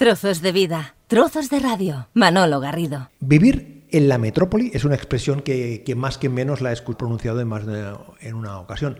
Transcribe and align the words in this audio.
Trozos 0.00 0.40
de 0.40 0.50
vida, 0.50 0.94
trozos 1.08 1.50
de 1.50 1.60
radio. 1.60 2.08
Manolo 2.14 2.58
Garrido. 2.58 3.10
Vivir 3.20 3.86
en 3.90 4.08
la 4.08 4.16
metrópoli 4.16 4.70
es 4.72 4.86
una 4.86 4.94
expresión 4.94 5.42
que, 5.42 5.84
más 5.94 6.16
que 6.16 6.30
menos 6.30 6.62
la 6.62 6.72
he 6.72 6.76
pronunciado 6.96 7.38
en 7.42 7.48
más 7.48 7.66
de 7.66 7.92
en 8.22 8.34
una 8.34 8.60
ocasión. 8.60 8.98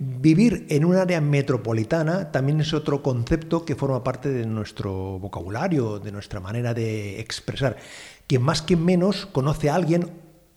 Vivir 0.00 0.66
en 0.68 0.84
un 0.84 0.96
área 0.96 1.20
metropolitana 1.20 2.32
también 2.32 2.60
es 2.60 2.74
otro 2.74 3.00
concepto 3.00 3.64
que 3.64 3.76
forma 3.76 4.02
parte 4.02 4.28
de 4.28 4.44
nuestro 4.44 5.20
vocabulario, 5.20 6.00
de 6.00 6.10
nuestra 6.10 6.40
manera 6.40 6.74
de 6.74 7.20
expresar. 7.20 7.76
Quien 8.26 8.42
más 8.42 8.60
que 8.60 8.74
menos 8.74 9.26
conoce 9.26 9.70
a 9.70 9.76
alguien 9.76 10.10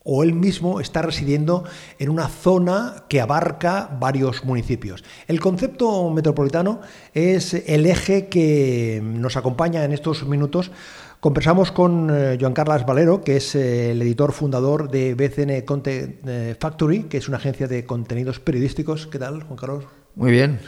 o 0.03 0.23
él 0.23 0.33
mismo 0.33 0.79
está 0.79 1.01
residiendo 1.01 1.63
en 1.99 2.09
una 2.09 2.27
zona 2.27 3.05
que 3.07 3.21
abarca 3.21 3.89
varios 3.99 4.43
municipios. 4.43 5.03
El 5.27 5.39
concepto 5.39 6.09
metropolitano 6.09 6.81
es 7.13 7.53
el 7.53 7.85
eje 7.85 8.27
que 8.27 9.01
nos 9.03 9.37
acompaña 9.37 9.83
en 9.83 9.93
estos 9.93 10.25
minutos. 10.27 10.71
Conversamos 11.19 11.71
con 11.71 12.09
eh, 12.11 12.37
Joan 12.39 12.53
Carlos 12.53 12.85
Valero, 12.85 13.23
que 13.23 13.37
es 13.37 13.55
eh, 13.55 13.91
el 13.91 14.01
editor 14.01 14.33
fundador 14.33 14.91
de 14.91 15.15
BCN 15.15 15.61
Content 15.61 16.17
eh, 16.27 16.55
Factory, 16.59 17.03
que 17.03 17.17
es 17.17 17.29
una 17.29 17.37
agencia 17.37 17.67
de 17.67 17.85
contenidos 17.85 18.41
periodísticos. 18.41 19.07
¿Qué 19.07 19.19
tal, 19.19 19.43
Juan 19.43 19.57
Carlos? 19.57 19.85
Muy 20.15 20.31
bien. 20.31 20.59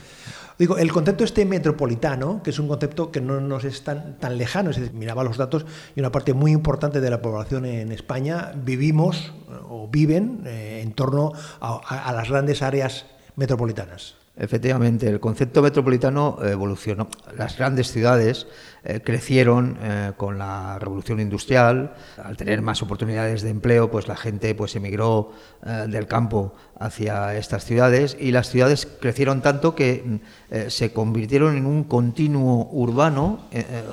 Digo, 0.58 0.77
el 0.77 0.91
concepto 0.91 1.23
este 1.23 1.45
metropolitano, 1.45 2.41
que 2.41 2.52
es 2.52 2.59
un 2.59 2.68
concepto 2.68 3.12
que 3.12 3.20
no 3.20 3.41
nos 3.41 3.66
es 3.66 3.84
tan, 3.84 4.18
tan 4.20 4.38
lejano, 4.38 4.70
es 4.70 4.77
decir, 4.77 4.94
miraba 4.94 5.23
los 5.23 5.38
datos 5.38 5.66
y 5.96 6.00
una 6.00 6.12
parte 6.12 6.34
muy 6.34 6.52
importante 6.52 7.02
de 7.02 7.09
la 7.09 7.22
población 7.22 7.66
en 7.66 7.91
España 7.91 8.54
vivimos 8.55 9.34
o 9.70 9.90
viven 9.90 10.44
eh, 10.46 10.82
en 10.82 10.94
torno 10.94 11.34
a 11.60 12.13
las 12.13 12.30
grandes 12.30 12.62
áreas 12.62 13.05
metropolitanas. 13.36 14.16
Efectivamente, 14.38 15.07
el 15.07 15.21
concepto 15.21 15.62
metropolitano 15.62 16.38
evolucionó. 16.43 17.07
Las 17.38 17.57
grandes 17.57 17.89
ciudades 17.89 18.48
eh, 18.84 18.99
crecieron 19.02 19.77
eh, 19.81 20.12
con 20.17 20.38
la 20.38 20.77
revolución 20.77 21.21
industrial. 21.21 21.93
Al 22.21 22.35
tener 22.35 22.62
más 22.62 22.81
oportunidades 22.81 23.43
de 23.43 23.49
empleo, 23.49 23.90
pues 23.90 24.10
la 24.10 24.18
gente 24.18 24.54
pues 24.54 24.76
emigró 24.76 25.32
eh, 25.65 25.85
del 25.87 26.07
campo 26.07 26.54
hacia 26.77 27.37
estas 27.37 27.63
ciudades 27.63 28.18
y 28.20 28.32
las 28.32 28.49
ciudades 28.49 28.85
crecieron 28.99 29.41
tanto 29.41 29.73
que 29.73 30.20
se 30.67 30.91
convirtieron 30.91 31.55
en 31.55 31.65
un 31.65 31.85
continuo 31.85 32.67
urbano 32.70 33.40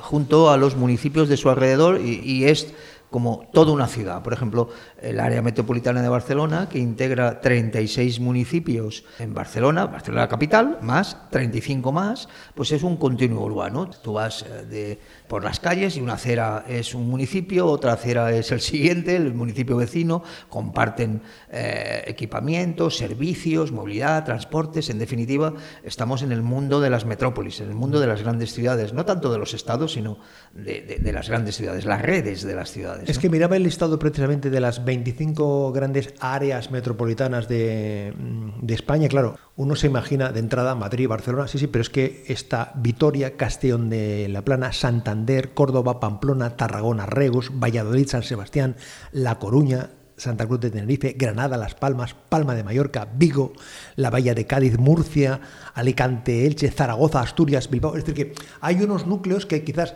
junto 0.01 0.51
a 0.51 0.57
los 0.57 0.75
municipios 0.75 1.29
de 1.29 1.37
su 1.37 1.49
alrededor 1.49 2.01
y 2.01 2.43
es 2.43 2.73
como 3.13 3.47
toda 3.53 3.71
una 3.71 3.87
ciudad. 3.87 4.23
Por 4.23 4.33
ejemplo, 4.33 4.69
el 5.03 5.19
área 5.19 5.41
metropolitana 5.41 6.01
de 6.01 6.07
Barcelona, 6.07 6.69
que 6.69 6.79
integra 6.79 7.41
36 7.41 8.19
municipios 8.21 9.03
en 9.19 9.33
Barcelona, 9.33 9.85
Barcelona 9.85 10.27
capital, 10.27 10.79
más 10.81 11.29
35 11.29 11.91
más, 11.91 12.29
pues 12.55 12.71
es 12.71 12.83
un 12.83 12.95
continuo 12.97 13.43
urbano. 13.43 13.89
Tú 13.89 14.13
vas 14.13 14.43
eh, 14.43 14.65
de, 14.65 14.99
por 15.27 15.43
las 15.43 15.59
calles 15.59 15.97
y 15.97 16.01
una 16.01 16.13
acera 16.13 16.63
es 16.67 16.95
un 16.95 17.09
municipio, 17.09 17.67
otra 17.67 17.93
acera 17.93 18.31
es 18.31 18.51
el 18.51 18.61
siguiente, 18.61 19.15
el 19.15 19.33
municipio 19.33 19.75
vecino, 19.75 20.23
comparten 20.47 21.21
eh, 21.51 22.03
equipamientos, 22.07 22.97
servicios, 22.97 23.71
movilidad, 23.71 24.23
transportes. 24.23 24.89
En 24.89 24.99
definitiva, 24.99 25.53
estamos 25.83 26.21
en 26.21 26.31
el 26.31 26.41
mundo 26.41 26.79
de 26.79 26.89
las 26.89 27.05
metrópolis, 27.05 27.59
en 27.59 27.69
el 27.69 27.75
mundo 27.75 27.99
de 27.99 28.07
las 28.07 28.21
grandes 28.21 28.53
ciudades, 28.53 28.93
no 28.93 29.05
tanto 29.05 29.31
de 29.31 29.37
los 29.37 29.53
estados, 29.53 29.93
sino 29.93 30.17
de 30.53 31.11
las 31.11 31.29
grandes 31.29 31.57
ciudades, 31.57 31.85
las 31.85 32.01
redes 32.01 32.43
de 32.43 32.55
las 32.55 32.71
ciudades. 32.71 33.09
Es 33.09 33.19
que 33.19 33.29
miraba 33.29 33.57
el 33.57 33.63
listado 33.63 33.99
precisamente 33.99 34.49
de 34.49 34.59
las 34.59 34.85
25 34.95 35.71
grandes 35.71 36.13
áreas 36.19 36.71
metropolitanas 36.71 37.47
de, 37.47 38.13
mm, 38.15 38.65
de, 38.65 38.73
España. 38.73 39.07
Claro, 39.07 39.37
uno 39.55 39.75
se 39.75 39.87
imagina 39.87 40.31
de 40.31 40.39
entrada 40.39 40.75
Madrid, 40.75 41.07
Barcelona, 41.07 41.47
sí, 41.47 41.57
sí, 41.57 41.67
pero 41.67 41.81
es 41.81 41.89
que 41.89 42.23
está 42.27 42.73
Vitoria, 42.75 43.35
Castellón 43.35 43.89
de 43.89 44.27
la 44.29 44.43
Plana, 44.43 44.71
Santander, 44.71 45.53
Córdoba, 45.53 45.99
Pamplona, 45.99 46.55
Tarragona, 46.55 47.05
Regus, 47.05 47.51
Valladolid, 47.53 48.07
San 48.07 48.23
Sebastián, 48.23 48.75
La 49.11 49.39
Coruña, 49.39 49.89
Santa 50.15 50.45
Cruz 50.45 50.59
de 50.59 50.71
Tenerife, 50.71 51.15
Granada, 51.17 51.57
Las 51.57 51.75
Palmas, 51.75 52.15
Palma 52.29 52.55
de 52.55 52.63
Mallorca, 52.63 53.07
Vigo, 53.15 53.53
la 53.95 54.09
Bahía 54.09 54.35
de 54.35 54.45
Cádiz, 54.45 54.77
Murcia, 54.77 55.41
Alicante, 55.73 56.45
Elche, 56.45 56.71
Zaragoza, 56.71 57.21
Asturias, 57.21 57.69
Bilbao. 57.69 57.95
Es 57.95 58.05
decir, 58.05 58.13
que 58.13 58.43
hay 58.61 58.81
unos 58.81 59.07
núcleos 59.07 59.45
que 59.45 59.63
quizás 59.63 59.95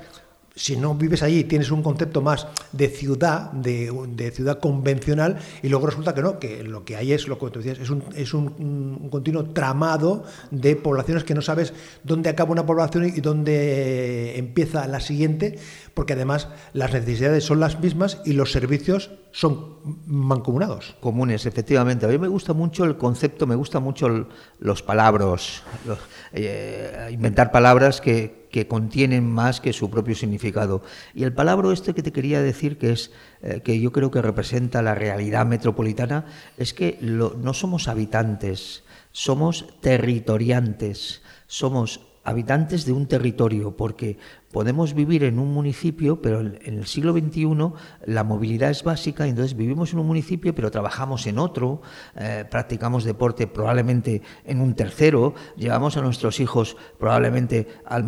si 0.58 0.76
no 0.76 0.96
vives 0.96 1.22
allí, 1.22 1.44
tienes 1.44 1.70
un 1.72 1.84
concepto 1.84 2.22
más 2.22 2.48
de 2.72 2.90
ciudad, 2.90 3.52
de, 3.52 4.32
ciudad 4.34 4.60
convencional, 4.60 5.38
y 5.62 5.70
luego 5.70 5.86
resulta 5.86 6.14
que 6.14 6.22
no, 6.22 6.40
que 6.40 6.64
lo 6.64 6.84
que 6.84 6.96
hay 6.96 7.14
es 7.14 7.28
lo 7.28 7.38
que 7.38 7.50
tú 7.52 7.60
decías, 7.60 7.80
es 7.80 7.90
un, 7.90 8.04
es 8.16 8.34
un, 8.34 9.08
continuo 9.12 9.46
tramado 9.46 10.24
de 10.50 10.76
poblaciones 10.76 11.24
que 11.24 11.36
no 11.36 11.42
sabes 11.42 11.74
dónde 12.04 12.30
acaba 12.30 12.52
una 12.52 12.66
población 12.66 13.06
y 13.06 13.22
dónde 13.22 14.38
empieza 14.38 14.88
la 14.88 15.00
siguiente, 15.00 15.60
porque 15.94 16.14
además 16.14 16.50
las 16.74 16.92
necesidades 16.92 17.44
son 17.44 17.60
las 17.60 17.80
mismas 17.80 18.20
y 18.26 18.34
los 18.34 18.52
servicios 18.52 19.12
son 19.32 19.78
mancomunados. 20.08 20.96
Comunes, 21.00 21.46
efectivamente. 21.46 22.08
A 22.08 22.10
mí 22.10 22.18
me 22.18 22.28
gusta 22.28 22.54
mucho 22.54 22.84
el 22.84 22.98
concepto, 22.98 23.46
me 23.46 23.56
gusta 23.56 23.80
mucho 23.80 24.28
los 24.60 24.82
palabras, 24.82 25.62
eh, 26.34 27.10
inventar 27.12 27.52
palabras 27.52 28.02
que 28.02 28.47
que 28.58 28.68
contienen 28.68 29.24
más 29.30 29.62
que 29.62 29.72
su 29.72 29.92
propio 29.92 30.16
significado. 30.16 30.82
Y 31.14 31.26
el 31.26 31.32
palabra 31.32 31.72
este 31.72 31.94
que 31.94 32.02
te 32.02 32.12
quería 32.12 32.42
decir, 32.42 32.80
que 32.80 32.92
es 32.92 33.12
eh, 33.44 33.62
que 33.64 33.80
yo 33.80 33.92
creo 33.92 34.10
que 34.10 34.20
representa 34.20 34.82
la 34.82 34.96
realidad 34.96 35.46
metropolitana, 35.46 36.26
es 36.58 36.74
que 36.74 36.98
no 37.00 37.54
somos 37.54 37.88
habitantes, 37.88 38.82
somos 39.12 39.68
territoriantes, 39.80 41.22
somos 41.46 42.02
habitantes 42.24 42.86
de 42.86 42.94
un 42.94 43.06
territorio, 43.06 43.78
porque 43.78 44.18
podemos 44.58 44.96
vivir 44.96 45.24
en 45.24 45.38
un 45.38 45.54
municipio, 45.54 46.20
pero 46.20 46.40
en 46.42 46.80
el 46.80 46.88
siglo 46.88 47.14
XXI 47.14 47.46
la 48.08 48.24
movilidad 48.24 48.72
es 48.72 48.84
básica, 48.84 49.28
entonces 49.28 49.56
vivimos 49.56 49.94
en 49.94 50.00
un 50.00 50.08
municipio, 50.08 50.56
pero 50.56 50.72
trabajamos 50.72 51.28
en 51.28 51.38
otro, 51.38 51.84
eh, 52.16 52.44
practicamos 52.50 53.04
deporte 53.04 53.46
probablemente 53.46 54.24
en 54.46 54.60
un 54.60 54.74
tercero, 54.74 55.36
llevamos 55.58 55.96
a 55.96 56.02
nuestros 56.02 56.40
hijos 56.40 56.76
probablemente 56.98 57.68
al, 57.86 58.04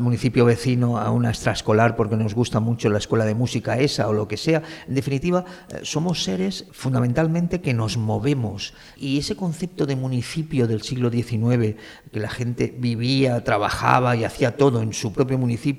municipio 0.00 0.46
vecino 0.46 0.96
a 0.96 1.10
una 1.10 1.28
extraescolar 1.28 1.96
porque 1.96 2.16
nos 2.16 2.34
gusta 2.34 2.60
mucho 2.60 2.88
la 2.88 2.96
escuela 2.96 3.26
de 3.26 3.34
música 3.34 3.76
esa 3.76 4.08
o 4.08 4.14
lo 4.14 4.26
que 4.26 4.38
sea. 4.38 4.62
En 4.88 4.94
definitiva, 4.94 5.44
eh, 5.68 5.80
somos 5.82 6.24
seres 6.24 6.64
fundamentalmente 6.72 7.60
que 7.60 7.74
nos 7.74 7.98
movemos 7.98 8.72
y 8.96 9.18
ese 9.18 9.36
concepto 9.36 9.84
de 9.84 9.96
municipio 9.96 10.66
del 10.66 10.80
siglo 10.80 11.10
XIX, 11.10 11.76
que 12.10 12.20
la 12.20 12.30
gente 12.30 12.74
vivía, 12.74 13.44
trabajaba 13.44 14.16
y 14.16 14.24
hacía 14.24 14.56
todo 14.56 14.80
en 14.80 14.94
su 14.94 15.12
propio 15.12 15.36
municipio, 15.36 15.73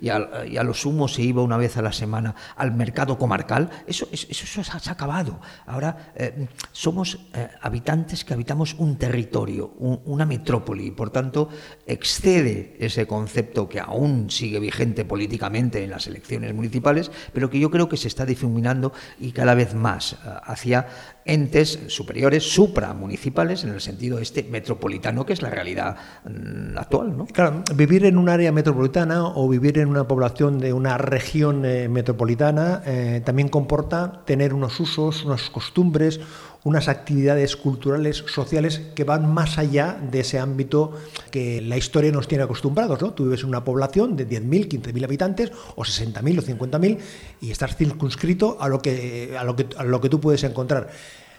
y, 0.00 0.08
a 0.08 0.62
lo 0.62 0.74
sumo 0.74 1.08
se 1.08 1.22
iba 1.22 1.42
una 1.42 1.56
vez 1.56 1.76
a 1.76 1.82
la 1.82 1.92
semana 1.92 2.34
al 2.56 2.72
mercado 2.72 3.18
comarcal, 3.18 3.70
eso, 3.86 4.08
eso, 4.10 4.62
se 4.62 4.70
ha 4.70 4.92
acabado. 4.92 5.40
Ahora 5.66 6.12
eh, 6.14 6.48
somos 6.72 7.18
eh, 7.34 7.48
habitantes 7.60 8.24
que 8.24 8.34
habitamos 8.34 8.74
un 8.74 8.96
territorio, 8.96 9.68
una 9.78 10.26
metrópoli, 10.26 10.86
y 10.86 10.90
por 10.90 11.10
tanto 11.10 11.48
excede 11.86 12.76
ese 12.78 13.06
concepto 13.06 13.68
que 13.68 13.80
aún 13.80 14.30
sigue 14.30 14.60
vigente 14.60 15.04
políticamente 15.04 15.82
en 15.82 15.90
las 15.90 16.06
elecciones 16.06 16.54
municipales, 16.54 17.10
pero 17.32 17.50
que 17.50 17.58
yo 17.58 17.70
creo 17.70 17.88
que 17.88 17.96
se 17.96 18.08
está 18.08 18.26
difuminando 18.26 18.92
y 19.18 19.32
cada 19.32 19.54
vez 19.54 19.74
más 19.74 20.14
eh, 20.14 20.16
hacia 20.44 20.86
entes 21.26 21.80
superiores, 21.88 22.44
supramunicipales, 22.44 23.64
en 23.64 23.70
el 23.70 23.80
sentido 23.80 24.18
este 24.18 24.44
metropolitano, 24.44 25.26
que 25.26 25.32
es 25.32 25.42
la 25.42 25.50
realidad 25.50 25.96
mm, 26.24 26.78
actual. 26.78 27.16
¿no? 27.16 27.26
Claro, 27.26 27.62
vivir 27.74 28.04
en 28.06 28.16
un 28.16 28.28
área 28.28 28.52
metropolitana 28.52 29.26
o 29.26 29.48
vivir 29.48 29.78
en 29.78 29.88
una 29.88 30.06
población 30.06 30.58
de 30.58 30.72
una 30.72 30.98
región 30.98 31.64
eh, 31.64 31.88
metropolitana 31.88 32.82
eh, 32.86 33.22
también 33.24 33.48
comporta 33.48 34.22
tener 34.24 34.54
unos 34.54 34.78
usos, 34.80 35.24
unas 35.24 35.50
costumbres, 35.50 36.20
unas 36.66 36.88
actividades 36.88 37.54
culturales, 37.54 38.24
sociales 38.26 38.82
que 38.96 39.04
van 39.04 39.32
más 39.32 39.56
allá 39.56 39.96
de 40.10 40.18
ese 40.18 40.40
ámbito 40.40 40.94
que 41.30 41.60
la 41.60 41.76
historia 41.76 42.10
nos 42.10 42.26
tiene 42.26 42.42
acostumbrados. 42.42 43.00
¿no? 43.00 43.12
Tú 43.12 43.22
vives 43.22 43.42
en 43.42 43.50
una 43.50 43.62
población 43.62 44.16
de 44.16 44.28
10.000, 44.28 44.82
15.000 44.82 45.04
habitantes, 45.04 45.52
o 45.76 45.84
60.000 45.84 46.40
o 46.40 46.42
50.000, 46.42 46.98
y 47.40 47.52
estás 47.52 47.76
circunscrito 47.76 48.56
a 48.60 48.68
lo, 48.68 48.82
que, 48.82 49.36
a, 49.38 49.44
lo 49.44 49.54
que, 49.54 49.68
a 49.78 49.84
lo 49.84 50.00
que 50.00 50.08
tú 50.08 50.18
puedes 50.18 50.42
encontrar. 50.42 50.88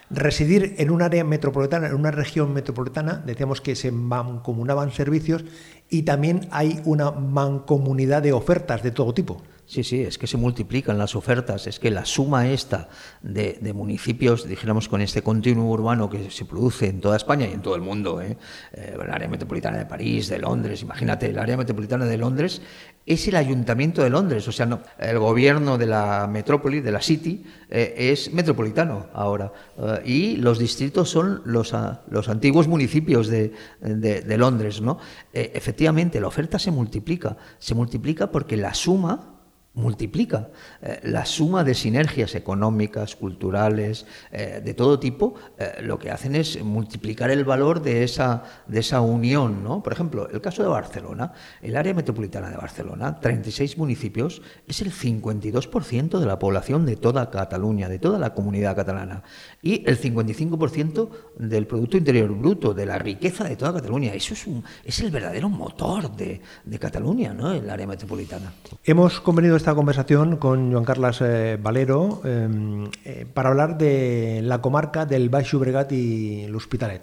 Residir 0.08 0.76
en 0.78 0.90
un 0.90 1.02
área 1.02 1.24
metropolitana, 1.24 1.88
en 1.88 1.94
una 1.94 2.10
región 2.10 2.54
metropolitana, 2.54 3.22
decíamos 3.26 3.60
que 3.60 3.76
se 3.76 3.92
mancomunaban 3.92 4.92
servicios 4.92 5.44
y 5.90 6.04
también 6.04 6.48
hay 6.52 6.80
una 6.86 7.10
mancomunidad 7.10 8.22
de 8.22 8.32
ofertas 8.32 8.82
de 8.82 8.92
todo 8.92 9.12
tipo. 9.12 9.42
Sí, 9.68 9.84
sí, 9.84 10.00
es 10.00 10.16
que 10.16 10.26
se 10.26 10.38
multiplican 10.38 10.96
las 10.96 11.14
ofertas, 11.14 11.66
es 11.66 11.78
que 11.78 11.90
la 11.90 12.06
suma 12.06 12.48
esta 12.48 12.88
de, 13.20 13.58
municipios, 13.74 14.48
dijéramos, 14.48 14.88
con 14.88 15.02
este 15.02 15.20
continuo 15.20 15.70
urbano 15.70 16.08
que 16.08 16.30
se 16.30 16.46
produce 16.46 16.86
en 16.86 17.02
toda 17.02 17.18
España 17.18 17.46
y 17.46 17.52
en 17.52 17.60
todo 17.60 17.74
el 17.74 17.82
mundo, 17.82 18.22
¿eh? 18.22 18.38
eh 18.72 18.96
el 18.98 19.10
área 19.10 19.28
metropolitana 19.28 19.76
de 19.76 19.84
París, 19.84 20.28
de 20.28 20.38
Londres, 20.38 20.80
imagínate, 20.80 21.28
el 21.28 21.38
área 21.38 21.58
metropolitana 21.58 22.06
de 22.06 22.16
Londres 22.16 22.62
es 23.04 23.28
el 23.28 23.36
ayuntamiento 23.36 24.02
de 24.02 24.08
Londres, 24.08 24.48
o 24.48 24.52
sea, 24.52 24.64
no, 24.64 24.80
el 24.98 25.18
gobierno 25.18 25.76
de 25.76 25.84
la 25.84 26.26
metrópoli, 26.26 26.80
de 26.80 26.92
la 26.92 27.02
City, 27.02 27.44
eh, 27.68 27.94
es 28.10 28.32
metropolitano 28.32 29.08
ahora, 29.12 29.52
eh, 29.76 30.02
y 30.06 30.36
los 30.36 30.58
distritos 30.58 31.10
son 31.10 31.42
los, 31.44 31.74
ah, 31.74 32.04
los 32.08 32.30
antiguos 32.30 32.68
municipios 32.68 33.28
de, 33.28 33.52
de 33.82 34.38
Londres, 34.38 34.80
¿no? 34.80 34.98
efectivamente, 35.34 36.22
la 36.22 36.28
oferta 36.28 36.58
se 36.58 36.70
multiplica, 36.70 37.36
se 37.58 37.74
multiplica 37.74 38.30
porque 38.30 38.56
la 38.56 38.72
suma 38.72 39.34
multiplica. 39.78 40.48
Eh, 40.82 41.00
la 41.04 41.24
suma 41.24 41.64
de 41.64 41.74
sinergias 41.74 42.34
económicas, 42.34 43.16
culturales, 43.16 44.06
eh, 44.32 44.60
de 44.62 44.74
todo 44.74 44.98
tipo, 44.98 45.34
eh, 45.56 45.80
lo 45.82 45.98
que 45.98 46.10
hacen 46.10 46.34
es 46.34 46.62
multiplicar 46.62 47.30
el 47.30 47.44
valor 47.44 47.80
de 47.80 48.02
esa, 48.02 48.42
de 48.66 48.80
esa 48.80 49.00
unión. 49.00 49.62
¿no? 49.62 49.82
Por 49.82 49.92
ejemplo, 49.92 50.28
el 50.28 50.40
caso 50.40 50.62
de 50.62 50.68
Barcelona, 50.68 51.32
el 51.62 51.76
área 51.76 51.94
metropolitana 51.94 52.50
de 52.50 52.56
Barcelona, 52.56 53.20
36 53.20 53.78
municipios, 53.78 54.42
es 54.66 54.82
el 54.82 54.92
52% 54.92 56.18
de 56.18 56.26
la 56.26 56.38
población 56.38 56.84
de 56.84 56.96
toda 56.96 57.30
Cataluña, 57.30 57.88
de 57.88 57.98
toda 57.98 58.18
la 58.18 58.34
comunidad 58.34 58.76
catalana, 58.76 59.22
y 59.62 59.88
el 59.88 60.00
55% 60.00 61.08
del 61.38 61.66
Producto 61.66 61.96
Interior 61.96 62.34
Bruto, 62.34 62.74
de 62.74 62.86
la 62.86 62.98
riqueza 62.98 63.44
de 63.44 63.56
toda 63.56 63.74
Cataluña. 63.74 64.12
Eso 64.12 64.34
es, 64.34 64.46
es 64.84 65.00
el 65.00 65.10
verdadero 65.10 65.48
motor 65.48 66.14
de, 66.16 66.40
de 66.64 66.78
Cataluña, 66.78 67.32
¿no? 67.32 67.52
el 67.52 67.70
área 67.70 67.86
metropolitana. 67.86 68.52
Hemos 68.84 69.20
convenido 69.20 69.56
esta 69.56 69.67
conversación 69.74 70.36
con 70.36 70.72
Joan 70.72 70.84
Carlos 70.84 71.20
eh, 71.20 71.58
Valero 71.60 72.20
em, 72.24 72.90
eh, 73.04 73.26
para 73.32 73.50
hablar 73.50 73.78
de 73.78 74.40
la 74.42 74.60
comarca 74.60 75.06
del 75.06 75.28
Baix 75.28 75.50
Llobregat 75.50 75.92
y 75.92 76.46
l'Hospitalet. 76.48 77.02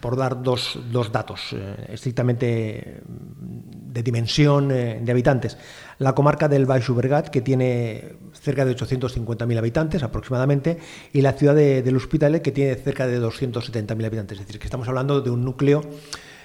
Por 0.00 0.16
dar 0.16 0.42
dos, 0.42 0.78
dos 0.92 1.10
datos 1.10 1.52
eh, 1.52 1.88
estrictamente 1.88 3.02
de 3.06 4.02
dimensión 4.02 4.68
de 4.68 5.10
habitantes. 5.10 5.58
La 5.98 6.14
comarca 6.14 6.48
del 6.48 6.66
Baix 6.66 6.86
Llobregat, 6.86 7.28
que 7.28 7.40
tiene 7.40 8.16
cerca 8.34 8.64
de 8.64 8.76
850.000 8.76 9.58
habitantes 9.58 10.02
aproximadamente, 10.02 10.78
y 11.12 11.22
la 11.22 11.32
ciudad 11.32 11.54
de, 11.54 11.82
del 11.82 11.96
Hospitalet, 11.96 12.42
que 12.42 12.52
tiene 12.52 12.74
cerca 12.76 13.06
de 13.06 13.20
270.000 13.20 14.06
habitantes. 14.06 14.38
Es 14.38 14.46
decir, 14.46 14.60
que 14.60 14.66
estamos 14.66 14.86
hablando 14.86 15.20
de 15.20 15.30
un 15.30 15.44
núcleo 15.44 15.82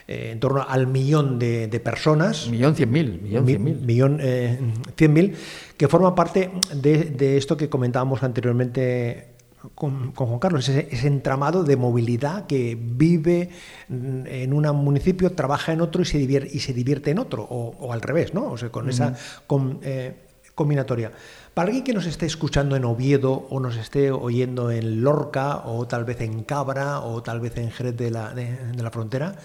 eh, 0.07 0.29
en 0.31 0.39
torno 0.39 0.65
al 0.67 0.87
millón 0.87 1.39
de, 1.39 1.81
personas. 1.83 2.47
Millón 2.49 2.75
cien 2.75 2.91
mil. 2.91 3.21
Millón 3.21 3.45
cien 3.45 3.63
mil. 3.63 3.81
Millón 3.81 4.19
eh, 4.21 4.59
cien 4.95 5.13
mil, 5.13 5.35
que 5.77 5.87
forman 5.87 6.15
parte 6.15 6.51
de, 6.73 7.37
esto 7.37 7.57
que 7.57 7.69
comentábamos 7.69 8.23
anteriormente 8.23 9.27
con, 9.75 10.13
Juan 10.13 10.39
Carlos, 10.39 10.67
ese, 10.67 11.07
entramado 11.07 11.63
de 11.63 11.77
movilidad 11.77 12.47
que 12.47 12.77
vive 12.79 13.49
en 13.89 14.53
un 14.53 14.63
municipio, 14.77 15.31
trabaja 15.33 15.71
en 15.73 15.81
otro 15.81 16.01
y 16.01 16.05
se 16.05 16.17
divierte, 16.17 16.49
y 16.55 16.59
se 16.59 16.73
divierte 16.73 17.11
en 17.11 17.19
otro, 17.19 17.43
o, 17.43 17.93
al 17.93 18.01
revés, 18.01 18.33
¿no? 18.33 18.51
O 18.51 18.57
sea, 18.57 18.69
con 18.69 18.89
esa 18.89 19.15
eh, 19.83 20.15
combinatoria. 20.55 21.11
Para 21.53 21.67
alguien 21.67 21.83
que 21.83 21.93
nos 21.93 22.05
esté 22.05 22.25
escuchando 22.25 22.75
en 22.75 22.85
Oviedo 22.85 23.47
o 23.49 23.59
nos 23.59 23.75
esté 23.75 24.11
oyendo 24.11 24.71
en 24.71 25.01
Lorca 25.01 25.63
o 25.65 25.85
tal 25.85 26.05
vez 26.05 26.21
en 26.21 26.43
Cabra 26.43 27.01
o 27.01 27.21
tal 27.21 27.39
vez 27.39 27.57
en 27.57 27.71
Jerez 27.71 27.97
de 27.97 28.09
la, 28.09 28.33
de 28.33 28.81
la 28.81 28.89
Frontera, 28.89 29.35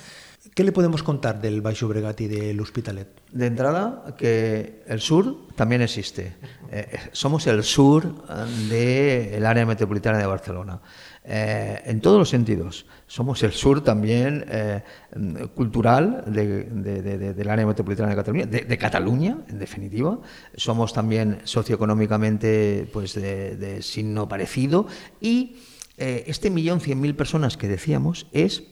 ¿Qué 0.56 0.64
le 0.64 0.72
podemos 0.72 1.02
contar 1.02 1.38
del 1.38 1.60
Baixo 1.60 1.86
Bregat 1.86 2.18
y 2.22 2.28
del 2.28 2.58
Hospitalet? 2.58 3.08
De 3.30 3.44
entrada, 3.44 4.14
que 4.16 4.82
el 4.86 5.00
sur 5.02 5.48
también 5.54 5.82
existe. 5.82 6.32
Eh, 6.72 6.88
eh, 6.92 6.98
somos 7.12 7.46
el 7.46 7.62
sur 7.62 8.24
del 8.70 9.44
área 9.44 9.66
metropolitana 9.66 10.16
de 10.16 10.24
Barcelona. 10.24 10.80
Eh, 11.24 11.82
en 11.84 12.00
todos 12.00 12.18
los 12.18 12.30
sentidos. 12.30 12.86
Somos 13.06 13.42
el 13.42 13.52
sur 13.52 13.84
también 13.84 14.46
cultural 15.54 16.24
del 16.26 17.50
área 17.50 17.66
metropolitana 17.66 18.08
de 18.08 18.16
Cataluña, 18.16 18.46
de, 18.46 18.78
Cataluña, 18.78 19.36
en 19.50 19.58
definitiva. 19.58 20.18
Somos 20.56 20.94
también 20.94 21.40
socioeconómicamente 21.44 22.88
pues, 22.94 23.12
de, 23.12 23.82
signo 23.82 24.26
parecido. 24.26 24.86
Y 25.20 25.58
este 25.98 26.48
millón 26.48 26.80
cien 26.80 26.98
mil 26.98 27.14
personas 27.14 27.58
que 27.58 27.68
decíamos 27.68 28.26
es 28.32 28.62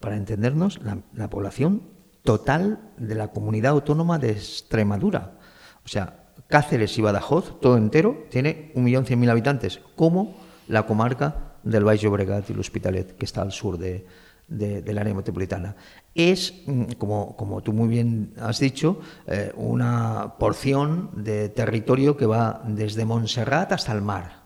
para 0.00 0.16
entendernos, 0.16 0.80
la, 0.82 1.30
población 1.30 1.82
total 2.24 2.80
de 2.96 3.14
la 3.14 3.28
comunidad 3.28 3.72
autónoma 3.72 4.18
de 4.18 4.30
Extremadura. 4.32 5.38
O 5.84 5.88
sea, 5.88 6.32
Cáceres 6.48 6.98
y 6.98 7.02
Badajoz, 7.02 7.60
todo 7.60 7.76
entero, 7.76 8.24
tiene 8.30 8.72
1.100.000 8.74 9.30
habitantes, 9.30 9.80
como 9.94 10.36
la 10.66 10.86
comarca 10.86 11.54
del 11.62 11.84
Baix 11.84 12.00
Llobregat 12.00 12.48
y 12.48 12.54
el 12.54 12.60
Hospitalet, 12.60 13.16
que 13.16 13.24
está 13.24 13.42
al 13.42 13.52
sur 13.52 13.78
de, 13.78 14.06
del 14.48 14.98
área 14.98 15.14
metropolitana. 15.14 15.76
Es, 16.14 16.54
mm, 16.66 16.92
como, 16.98 17.36
como, 17.36 17.62
tú 17.62 17.72
muy 17.72 17.88
bien 17.88 18.32
has 18.40 18.58
dicho, 18.58 19.00
eh, 19.26 19.52
una 19.54 20.34
porción 20.38 21.10
de 21.14 21.50
territorio 21.50 22.16
que 22.16 22.26
va 22.26 22.62
desde 22.66 23.04
Montserrat 23.04 23.72
hasta 23.72 23.92
el 23.92 24.02
mar 24.02 24.39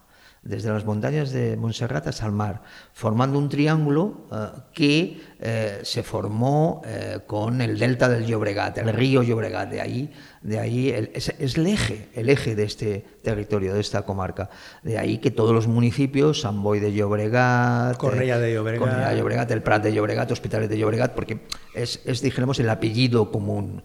desde 0.44 0.70
las 0.70 0.84
montañas 0.84 1.30
de 1.32 1.56
Montserrat 1.56 2.06
hasta 2.06 2.26
el 2.26 2.32
mar, 2.32 2.62
formando 2.92 3.38
un 3.38 3.48
triángulo 3.48 4.26
eh, 4.30 4.46
que 4.74 5.20
eh, 5.40 5.80
se 5.82 6.02
formó 6.02 6.82
eh, 6.84 7.20
con 7.26 7.60
el 7.62 7.78
delta 7.78 8.08
del 8.08 8.26
Llobregat, 8.26 8.78
el 8.78 8.92
río 8.92 9.22
Llobregat, 9.22 9.70
de 9.70 9.80
ahí, 9.80 10.12
de 10.42 10.58
ahí 10.58 10.90
es, 10.90 11.32
el 11.38 11.66
eje, 11.66 12.10
el 12.14 12.28
eje 12.28 12.54
de 12.54 12.64
este 12.64 13.04
territorio, 13.22 13.72
de 13.72 13.80
esta 13.80 14.02
comarca. 14.02 14.50
De 14.82 14.98
ahí 14.98 15.16
que 15.16 15.30
todos 15.30 15.54
los 15.54 15.66
municipios, 15.66 16.42
San 16.42 16.62
Boy 16.62 16.78
de 16.78 16.92
Llobregat, 16.92 17.96
Cornella 17.96 18.38
de 18.38 18.52
Llobregat, 18.52 19.10
de 19.10 19.16
Llobregat 19.16 19.50
el 19.50 19.62
Prat 19.62 19.82
de 19.82 19.94
Llobregat, 19.94 20.30
Hospitales 20.30 20.68
de 20.68 20.76
Llobregat, 20.76 21.14
porque 21.14 21.40
es, 21.74 22.02
es 22.04 22.20
dijéramos, 22.20 22.60
el 22.60 22.68
apellido 22.68 23.30
común. 23.30 23.82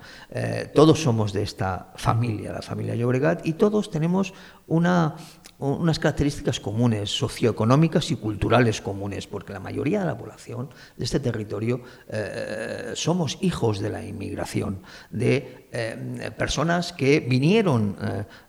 todos 0.74 1.02
somos 1.02 1.32
de 1.32 1.44
esta 1.44 1.94
familia, 1.96 2.52
la 2.52 2.62
familia 2.62 2.96
Llobregat, 2.96 3.46
y 3.48 3.54
todos 3.54 3.90
tenemos 3.90 4.34
una 4.68 5.16
unas 5.60 6.00
características 6.00 6.60
comunes, 6.60 7.10
socioeconómicas 7.10 8.12
y 8.12 8.16
culturales 8.16 8.82
comunes, 8.82 9.28
porque 9.28 9.54
la 9.54 9.60
mayoría 9.60 10.00
de 10.00 10.06
la 10.06 10.18
población 10.18 10.70
de 10.96 11.04
este 11.04 11.20
territorio 11.20 11.82
eh, 12.08 12.94
somos 12.96 13.38
hijos 13.42 13.80
de 13.80 13.90
la 13.90 14.04
inmigración, 14.04 14.82
de 15.10 15.59
eh, 15.72 16.32
personas 16.36 16.94
que 16.94 17.20
vinieron 17.20 17.96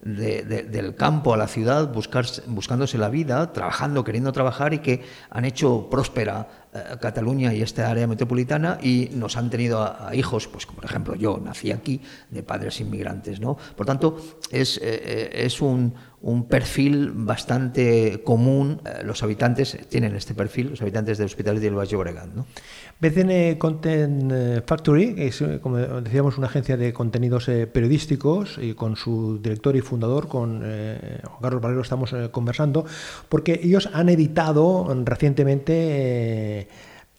eh, 0.02 0.64
del 0.70 0.94
campo 0.94 1.34
a 1.34 1.37
la 1.37 1.49
ciudad 1.49 1.93
buscándose 1.93 2.96
la 2.96 3.11
vida, 3.11 3.52
trabajando, 3.52 4.02
queriendo 4.05 4.32
trabajar 4.32 4.72
y 4.72 4.78
que 4.78 5.02
han 5.28 5.44
hecho 5.44 5.88
próspera 5.90 6.49
eh, 6.72 6.96
Cataluña 6.99 7.52
y 7.52 7.61
esta 7.61 7.90
área 7.90 8.06
metropolitana 8.06 8.78
y 8.82 9.11
nos 9.12 9.37
han 9.37 9.50
tenido 9.50 9.82
a, 9.82 10.14
hijos, 10.14 10.49
pues 10.49 10.64
por 10.64 10.82
ejemplo 10.82 11.14
yo 11.14 11.38
nací 11.44 11.72
aquí, 11.72 12.00
de 12.31 12.43
padres 12.43 12.81
inmigrantes. 12.81 13.38
¿no? 13.38 13.58
Por 13.76 13.84
tanto, 13.84 14.19
es, 14.50 14.78
es 14.82 15.61
un, 15.61 15.93
un, 16.22 16.49
perfil 16.49 17.11
bastante 17.12 18.22
común. 18.25 18.81
los 19.05 19.22
habitantes 19.22 19.76
tienen 19.90 20.17
este 20.17 20.32
perfil, 20.32 20.70
los 20.70 20.81
habitantes 20.81 21.19
del 21.19 21.26
Hospital 21.26 21.61
de 21.61 21.69
Valle 21.69 21.96
Obregón. 21.96 22.32
¿no? 22.34 22.46
BCN 23.00 23.56
Content 23.56 24.31
Factory 24.67 25.14
es, 25.17 25.43
como 25.62 25.79
decíamos, 25.79 26.37
una 26.37 26.49
agencia 26.49 26.76
de 26.76 26.93
contenidos 26.93 27.49
eh, 27.49 27.67
periodísticos 27.67 28.58
y 28.61 28.75
con 28.75 28.94
su 28.94 29.38
director 29.41 29.75
y 29.75 29.81
fundador, 29.81 30.29
con 30.29 30.61
eh, 30.62 31.19
Carlos 31.41 31.63
Valero, 31.63 31.81
estamos 31.81 32.13
eh, 32.13 32.29
conversando, 32.31 32.84
porque 33.31 33.58
ellos 33.63 33.89
han 33.94 34.10
editado 34.10 34.94
recientemente 35.06 36.69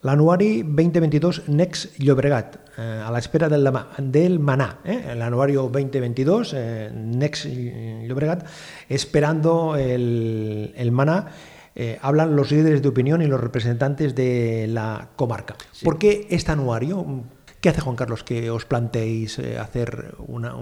la 0.04 0.12
Anuari 0.12 0.62
2022 0.62 1.50
Next 1.50 1.98
Llobregat, 1.98 2.58
a 2.78 3.12
la 3.12 3.20
espera 3.20 3.50
del, 3.50 4.40
Maná, 4.40 4.80
el 4.84 5.22
Anuario 5.22 5.64
2022 5.64 6.56
Next 6.94 7.46
Llobregat, 7.46 8.48
esperando 8.88 9.76
el 9.76 10.90
Maná 10.92 11.28
eh, 11.76 12.00
hablan 12.02 12.36
los 12.36 12.52
líderes 12.52 12.82
de 12.82 12.90
opinión 12.90 13.22
y 13.22 13.28
los 13.28 13.40
representantes 13.40 14.16
de 14.16 14.68
la 14.68 15.10
comarca. 15.16 15.56
¿Por 15.84 15.98
qué 15.98 16.28
este 16.30 16.52
anuario? 16.52 17.24
¿Qué 17.62 17.70
hace 17.70 17.80
Juan 17.80 17.96
Carlos 17.96 18.24
que 18.24 18.50
os 18.50 18.66
planteéis 18.66 19.38
eh, 19.38 19.60
hacer 19.60 20.16
una, 20.18 20.56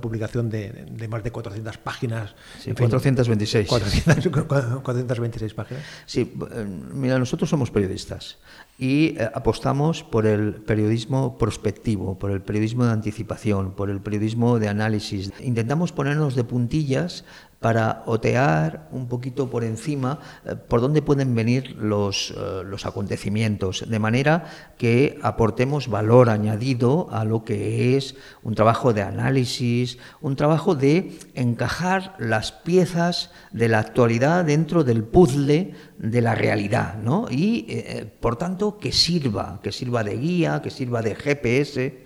publicación 0.00 0.50
de, 0.50 1.06
más 1.08 1.22
de 1.22 1.30
400 1.30 1.78
páginas? 1.78 2.34
Sí, 2.58 2.72
426. 2.72 3.68
426 3.68 5.54
páginas. 5.54 5.84
Sí, 6.04 6.34
eh, 6.50 6.66
mira, 6.92 7.20
nosotros 7.20 7.48
somos 7.48 7.70
periodistas 7.70 8.38
y 8.76 9.16
apostamos 9.34 10.02
por 10.02 10.26
el 10.26 10.54
periodismo 10.54 11.38
prospectivo, 11.38 12.18
por 12.18 12.32
el 12.32 12.42
periodismo 12.42 12.84
de 12.84 12.90
anticipación, 12.90 13.70
por 13.76 13.88
el 13.88 14.00
periodismo 14.00 14.58
de 14.58 14.68
análisis. 14.68 15.32
Intentamos 15.40 15.92
ponernos 15.92 16.34
de 16.34 16.42
puntillas 16.42 17.24
para 17.60 18.02
otear 18.06 18.88
un 18.92 19.08
poquito 19.08 19.50
por 19.50 19.64
encima 19.64 20.18
eh, 20.44 20.54
por 20.56 20.80
dónde 20.80 21.02
pueden 21.02 21.34
venir 21.34 21.76
los, 21.76 22.34
eh, 22.36 22.62
los, 22.64 22.86
acontecimientos, 22.86 23.84
de 23.88 23.98
manera 23.98 24.44
que 24.78 25.18
aportemos 25.22 25.88
valor 25.88 26.28
añadido 26.28 27.08
a 27.10 27.24
lo 27.24 27.44
que 27.44 27.96
es 27.96 28.14
un 28.42 28.54
trabajo 28.54 28.92
de 28.92 29.02
análisis, 29.02 29.98
un 30.20 30.36
trabajo 30.36 30.74
de 30.74 31.18
encajar 31.34 32.14
las 32.18 32.52
piezas 32.52 33.30
de 33.52 33.68
la 33.68 33.78
actualidad 33.78 34.44
dentro 34.44 34.84
del 34.84 35.02
puzzle 35.04 35.74
de 35.98 36.20
la 36.20 36.34
realidad, 36.34 36.96
¿no? 37.02 37.26
Y 37.30 37.66
eh, 37.68 38.06
por 38.20 38.36
tanto 38.36 38.78
que 38.78 38.92
sirva, 38.92 39.60
que 39.62 39.72
sirva 39.72 40.04
de 40.04 40.16
guía, 40.16 40.60
que 40.62 40.70
sirva 40.70 41.02
de 41.02 41.14
GPS 41.14 42.04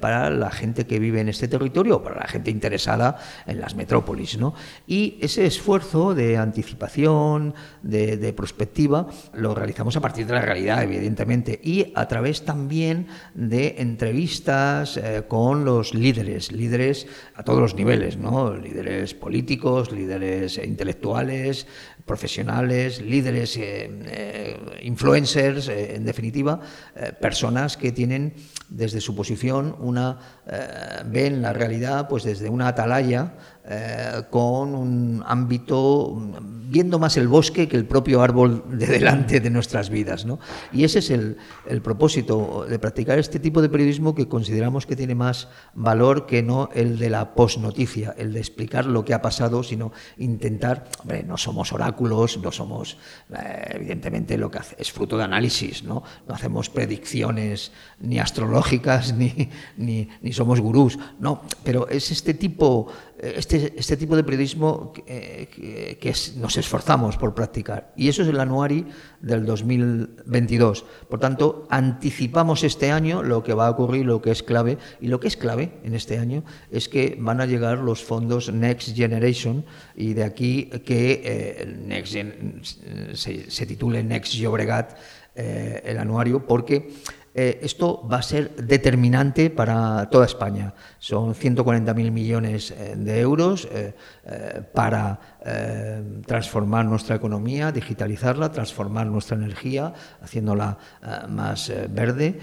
para 0.00 0.30
la 0.30 0.50
gente 0.50 0.86
que 0.86 1.00
vive 1.00 1.20
en 1.20 1.28
este 1.28 1.48
territorio, 1.48 2.00
para 2.00 2.20
la 2.20 2.28
gente 2.28 2.52
interesada 2.52 3.18
en 3.46 3.60
las 3.60 3.74
metrópolis, 3.74 4.38
¿no? 4.38 4.54
Y 4.86 5.18
ese 5.20 5.44
esfuerzo 5.44 6.14
de 6.14 6.36
anticipación, 6.36 7.54
de, 7.82 8.32
prospectiva, 8.32 9.08
lo 9.34 9.54
realizamos 9.54 9.96
a 9.96 10.00
partir 10.00 10.26
de 10.26 10.34
la 10.34 10.42
realidad, 10.42 10.82
evidentemente, 10.82 11.60
y 11.62 11.92
a 11.94 12.06
través 12.08 12.44
también 12.44 13.06
de 13.34 13.76
entrevistas 13.78 14.96
eh, 14.96 15.24
con 15.28 15.64
los 15.64 15.94
líderes, 15.94 16.52
líderes 16.52 17.06
a 17.34 17.42
todos 17.42 17.60
los 17.60 17.74
niveles, 17.74 18.16
¿no? 18.16 18.56
líderes 18.56 19.14
políticos, 19.14 19.92
líderes 19.92 20.58
intelectuales, 20.58 21.66
profesionales, 22.04 23.00
eh, 23.56 23.88
eh, 24.06 24.56
influencers, 24.82 25.68
en 25.68 26.04
definitiva, 26.04 26.60
personas 27.20 27.76
que 27.76 27.92
tienen 27.92 28.34
desde 28.68 29.00
su 29.00 29.14
posición 29.14 29.76
una 29.80 30.18
ven 31.06 31.42
la 31.42 31.52
realidad 31.52 32.08
pues 32.08 32.24
desde 32.24 32.48
una 32.48 32.68
atalaya 32.68 33.34
eh, 33.68 34.22
con 34.30 34.76
un 34.76 35.24
ámbito, 35.26 36.16
viendo 36.68 37.00
más 37.00 37.16
el 37.16 37.26
bosque 37.26 37.66
que 37.66 37.76
el 37.76 37.84
propio 37.84 38.22
árbol 38.22 38.62
de 38.68 38.86
delante 38.86 39.40
de 39.40 39.50
nuestras 39.50 39.90
vidas. 39.90 40.24
¿no? 40.24 40.38
Y 40.72 40.84
ese 40.84 41.00
es 41.00 41.10
el, 41.10 41.36
el, 41.68 41.82
propósito 41.82 42.64
de 42.68 42.78
practicar 42.78 43.18
este 43.18 43.40
tipo 43.40 43.60
de 43.62 43.68
periodismo 43.68 44.14
que 44.14 44.28
consideramos 44.28 44.86
que 44.86 44.94
tiene 44.94 45.16
más 45.16 45.48
valor 45.74 46.26
que 46.26 46.44
no 46.44 46.68
el 46.74 46.96
de 47.00 47.10
la 47.10 47.34
posnoticia, 47.34 48.14
el 48.16 48.32
de 48.32 48.38
explicar 48.38 48.86
lo 48.86 49.04
que 49.04 49.14
ha 49.14 49.20
pasado, 49.20 49.64
sino 49.64 49.90
intentar, 50.16 50.88
hombre, 51.00 51.24
no 51.24 51.36
somos 51.36 51.72
oráculos, 51.72 52.38
no 52.38 52.52
somos, 52.52 52.98
eh, 53.36 53.72
evidentemente 53.74 54.38
lo 54.38 54.48
que 54.48 54.58
hace, 54.58 54.76
es 54.78 54.92
fruto 54.92 55.18
de 55.18 55.24
análisis, 55.24 55.82
¿no? 55.82 56.04
no 56.28 56.34
hacemos 56.34 56.70
predicciones 56.70 57.72
ni 57.98 58.20
astrológicas 58.20 59.12
ni, 59.16 59.50
ni, 59.76 60.08
ni 60.22 60.32
somos 60.32 60.60
gurús, 60.60 61.00
no, 61.18 61.42
pero 61.64 61.88
es 61.88 62.12
este 62.12 62.32
tipo 62.32 62.86
este, 63.18 63.74
este, 63.76 63.96
tipo 63.96 64.16
de 64.16 64.24
periodismo 64.24 64.92
que, 64.92 66.14
nos 66.36 66.56
esforzamos 66.56 67.16
por 67.16 67.34
practicar. 67.34 67.92
Y 67.96 68.08
eso 68.08 68.22
es 68.22 68.28
el 68.28 68.38
anuari 68.40 68.86
del 69.20 69.46
2022. 69.46 70.84
Por 71.08 71.20
tanto, 71.20 71.66
anticipamos 71.70 72.64
este 72.64 72.90
año 72.90 73.22
lo 73.22 73.42
que 73.42 73.54
va 73.54 73.68
a 73.68 73.70
ocurrir, 73.70 74.06
lo 74.06 74.20
que 74.20 74.30
es 74.30 74.42
clave. 74.42 74.78
Y 75.00 75.08
lo 75.08 75.20
que 75.20 75.28
es 75.28 75.36
clave 75.36 75.78
en 75.82 75.94
este 75.94 76.18
año 76.18 76.44
es 76.70 76.88
que 76.88 77.16
van 77.18 77.40
a 77.40 77.46
llegar 77.46 77.78
los 77.78 78.04
fondos 78.04 78.52
Next 78.52 78.94
Generation 78.94 79.64
y 79.94 80.14
de 80.14 80.24
aquí 80.24 80.64
que 80.84 81.22
eh, 81.24 81.76
Next 81.86 82.16
se, 83.14 83.66
titule 83.66 84.02
Next 84.02 84.34
Llobregat 84.34 84.96
eh, 85.34 85.82
el 85.84 85.98
anuario 85.98 86.46
porque 86.46 86.90
eh, 87.38 87.60
esto 87.60 88.02
va 88.10 88.16
a 88.16 88.22
ser 88.22 88.56
determinante 88.56 89.50
para 89.50 90.08
toda 90.08 90.24
España. 90.24 90.72
Son 90.98 91.34
140.000 91.34 92.10
millones 92.10 92.70
eh, 92.70 92.94
de 92.96 93.20
euros 93.20 93.68
eh, 93.70 93.92
para 94.72 95.20
transformar 96.26 96.86
nuestra 96.86 97.14
economía, 97.14 97.70
digitalizarla, 97.70 98.50
transformar 98.50 99.06
nuestra 99.06 99.36
energía, 99.36 99.92
haciéndola 100.20 100.76
más 101.28 101.72
verde, 101.88 102.36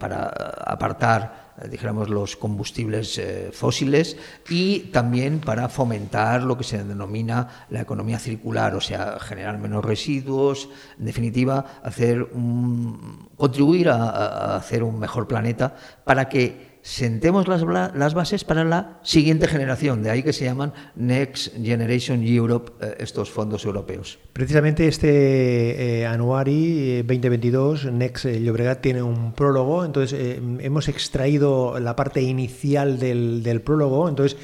para 0.00 0.26
apartar 0.26 1.47
dijéramos, 1.70 2.08
los 2.08 2.36
combustibles 2.36 3.18
eh, 3.18 3.50
fósiles 3.52 4.16
y 4.48 4.80
también 4.90 5.40
para 5.40 5.68
fomentar 5.68 6.42
lo 6.42 6.56
que 6.56 6.64
se 6.64 6.84
denomina 6.84 7.66
la 7.70 7.80
economía 7.80 8.18
circular, 8.18 8.74
o 8.74 8.80
sea, 8.80 9.18
generar 9.20 9.58
menos 9.58 9.84
residuos, 9.84 10.68
en 10.98 11.06
definitiva, 11.06 11.80
hacer 11.82 12.22
un, 12.22 13.28
contribuir 13.36 13.88
a 13.88 14.56
hacer 14.56 14.82
un 14.82 14.98
mejor 14.98 15.26
planeta 15.26 15.74
para 16.04 16.28
que 16.28 16.67
sentemos 16.82 17.48
las, 17.48 17.62
las, 17.94 18.14
bases 18.14 18.44
para 18.44 18.64
la 18.64 19.00
siguiente 19.02 19.46
generación, 19.46 20.02
de 20.02 20.10
ahí 20.10 20.22
que 20.22 20.32
se 20.32 20.44
llaman 20.44 20.72
Next 20.96 21.54
Generation 21.62 22.22
Europe, 22.22 22.72
eh, 22.80 22.96
estos 23.00 23.30
fondos 23.30 23.64
europeos. 23.64 24.18
Precisamente 24.32 24.88
este 24.88 26.00
eh, 26.00 26.06
Anuari 26.06 27.02
2022, 27.02 27.84
eh, 27.84 27.90
Next 27.90 28.26
Llobregat, 28.26 28.80
tiene 28.80 29.02
un 29.02 29.32
prólogo, 29.32 29.84
entonces 29.84 30.38
hemos 30.60 30.88
extraído 30.88 31.78
la 31.80 31.96
parte 31.96 32.22
inicial 32.22 32.98
del 32.98 33.60
prólogo, 33.62 34.08
entonces 34.08 34.36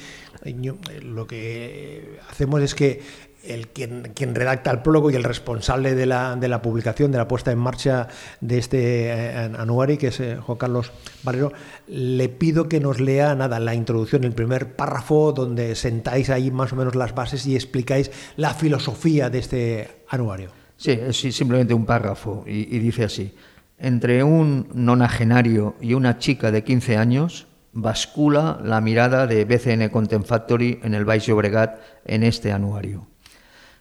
lo 1.01 1.25
que 1.25 2.19
hacemos 2.29 2.61
es 2.61 2.75
que 2.75 3.01
el 3.47 3.67
quien, 3.69 4.11
quien, 4.13 4.35
redacta 4.35 4.71
el 4.71 4.81
prólogo 4.81 5.11
y 5.11 5.15
el 5.15 5.23
responsable 5.23 5.95
de 5.95 6.05
la, 6.05 6.35
de 6.35 6.47
la, 6.47 6.61
publicación, 6.61 7.11
de 7.11 7.17
la 7.17 7.27
puesta 7.27 7.51
en 7.51 7.59
marcha 7.59 8.07
de 8.41 8.57
este 8.57 9.07
eh, 9.07 9.51
anuario, 9.57 9.97
que 9.97 10.07
es 10.07 10.19
eh, 10.19 10.37
Juan 10.37 10.57
Carlos 10.57 10.91
Barrero, 11.23 11.51
le 11.87 12.29
pido 12.29 12.67
que 12.69 12.79
nos 12.79 12.99
lea 12.99 13.35
nada, 13.35 13.59
la 13.59 13.75
introducción, 13.75 14.23
el 14.23 14.33
primer 14.33 14.75
párrafo 14.75 15.31
donde 15.31 15.75
sentáis 15.75 16.29
ahí 16.29 16.51
más 16.51 16.73
o 16.73 16.75
menos 16.75 16.95
las 16.95 17.15
bases 17.15 17.45
y 17.45 17.55
explicáis 17.55 18.11
la 18.37 18.53
filosofía 18.53 19.29
de 19.29 19.39
este 19.39 19.89
anuario. 20.09 20.51
Sí, 20.77 20.91
es 20.91 21.17
simplemente 21.17 21.73
un 21.73 21.85
párrafo 21.85 22.43
y, 22.45 22.75
y 22.75 22.79
dice 22.79 23.05
así. 23.05 23.33
Entre 23.77 24.23
un 24.23 24.67
nonagenario 24.73 25.75
y 25.81 25.93
una 25.93 26.17
chica 26.17 26.51
de 26.51 26.63
15 26.63 26.97
años, 26.97 27.47
bascula 27.75 28.59
la 28.63 28.79
mirada 28.79 29.27
de 29.27 29.43
BCN 29.43 29.89
Content 29.89 30.25
Factory 30.25 30.79
en 30.81 30.93
el 30.93 31.03
Baix 31.03 31.25
Llobregat 31.25 31.77
en 32.05 32.23
este 32.23 32.53
anuario. 32.53 33.05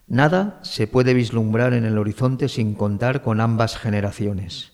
Nada 0.06 0.58
se 0.62 0.86
puede 0.86 1.14
vislumbrar 1.14 1.72
en 1.72 1.84
el 1.84 1.96
horizonte 1.96 2.48
sin 2.48 2.74
contar 2.74 3.22
con 3.22 3.40
ambas 3.40 3.78
generaciones. 3.78 4.72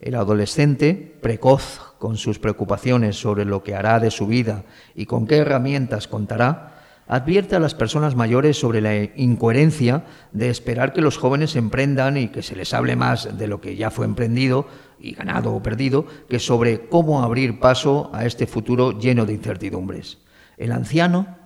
El 0.00 0.16
adolescente, 0.16 1.16
precoz 1.22 1.94
con 1.98 2.16
sus 2.16 2.38
preocupaciones 2.38 3.16
sobre 3.16 3.44
lo 3.44 3.62
que 3.62 3.76
hará 3.76 4.00
de 4.00 4.10
su 4.10 4.26
vida 4.26 4.64
y 4.94 5.06
con 5.06 5.26
qué 5.26 5.36
herramientas 5.36 6.08
contará, 6.08 6.74
advierte 7.06 7.54
a 7.54 7.60
las 7.60 7.74
personas 7.74 8.16
mayores 8.16 8.58
sobre 8.58 8.80
la 8.80 8.94
incoherencia 8.96 10.04
de 10.32 10.50
esperar 10.50 10.92
que 10.92 11.00
los 11.00 11.18
jóvenes 11.18 11.54
emprendan 11.54 12.16
y 12.16 12.28
que 12.28 12.42
se 12.42 12.56
les 12.56 12.74
hable 12.74 12.96
más 12.96 13.38
de 13.38 13.46
lo 13.46 13.60
que 13.60 13.76
ya 13.76 13.90
fue 13.90 14.06
emprendido 14.06 14.66
y 14.98 15.14
ganado 15.14 15.54
o 15.54 15.62
perdido 15.62 16.06
que 16.28 16.40
sobre 16.40 16.88
cómo 16.88 17.22
abrir 17.22 17.60
paso 17.60 18.10
a 18.12 18.24
este 18.24 18.46
futuro 18.46 18.98
lleno 18.98 19.24
de 19.24 19.34
incertidumbres. 19.34 20.18
El 20.56 20.72
anciano 20.72 21.43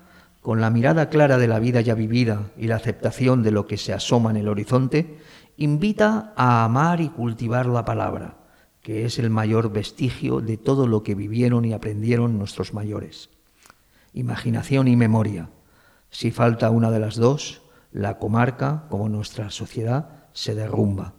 con 0.48 0.62
la 0.62 0.70
mirada 0.70 1.10
clara 1.10 1.36
de 1.36 1.46
la 1.46 1.58
vida 1.58 1.82
ya 1.82 1.92
vivida 1.92 2.50
y 2.56 2.68
la 2.68 2.76
aceptación 2.76 3.42
de 3.42 3.50
lo 3.50 3.66
que 3.66 3.76
se 3.76 3.92
asoma 3.92 4.30
en 4.30 4.38
el 4.38 4.48
horizonte, 4.48 5.18
invita 5.58 6.32
a 6.38 6.64
amar 6.64 7.02
y 7.02 7.10
cultivar 7.10 7.66
la 7.66 7.84
palabra, 7.84 8.38
que 8.80 9.04
es 9.04 9.18
el 9.18 9.28
mayor 9.28 9.70
vestigio 9.70 10.40
de 10.40 10.56
todo 10.56 10.86
lo 10.86 11.02
que 11.02 11.14
vivieron 11.14 11.66
y 11.66 11.74
aprendieron 11.74 12.38
nuestros 12.38 12.72
mayores. 12.72 13.28
Imaginación 14.14 14.88
y 14.88 14.96
memoria. 14.96 15.50
Si 16.08 16.30
falta 16.30 16.70
una 16.70 16.90
de 16.90 17.00
las 17.00 17.16
dos, 17.16 17.60
la 17.92 18.16
comarca, 18.16 18.86
como 18.88 19.10
nuestra 19.10 19.50
sociedad, 19.50 20.28
se 20.32 20.54
derrumba. 20.54 21.12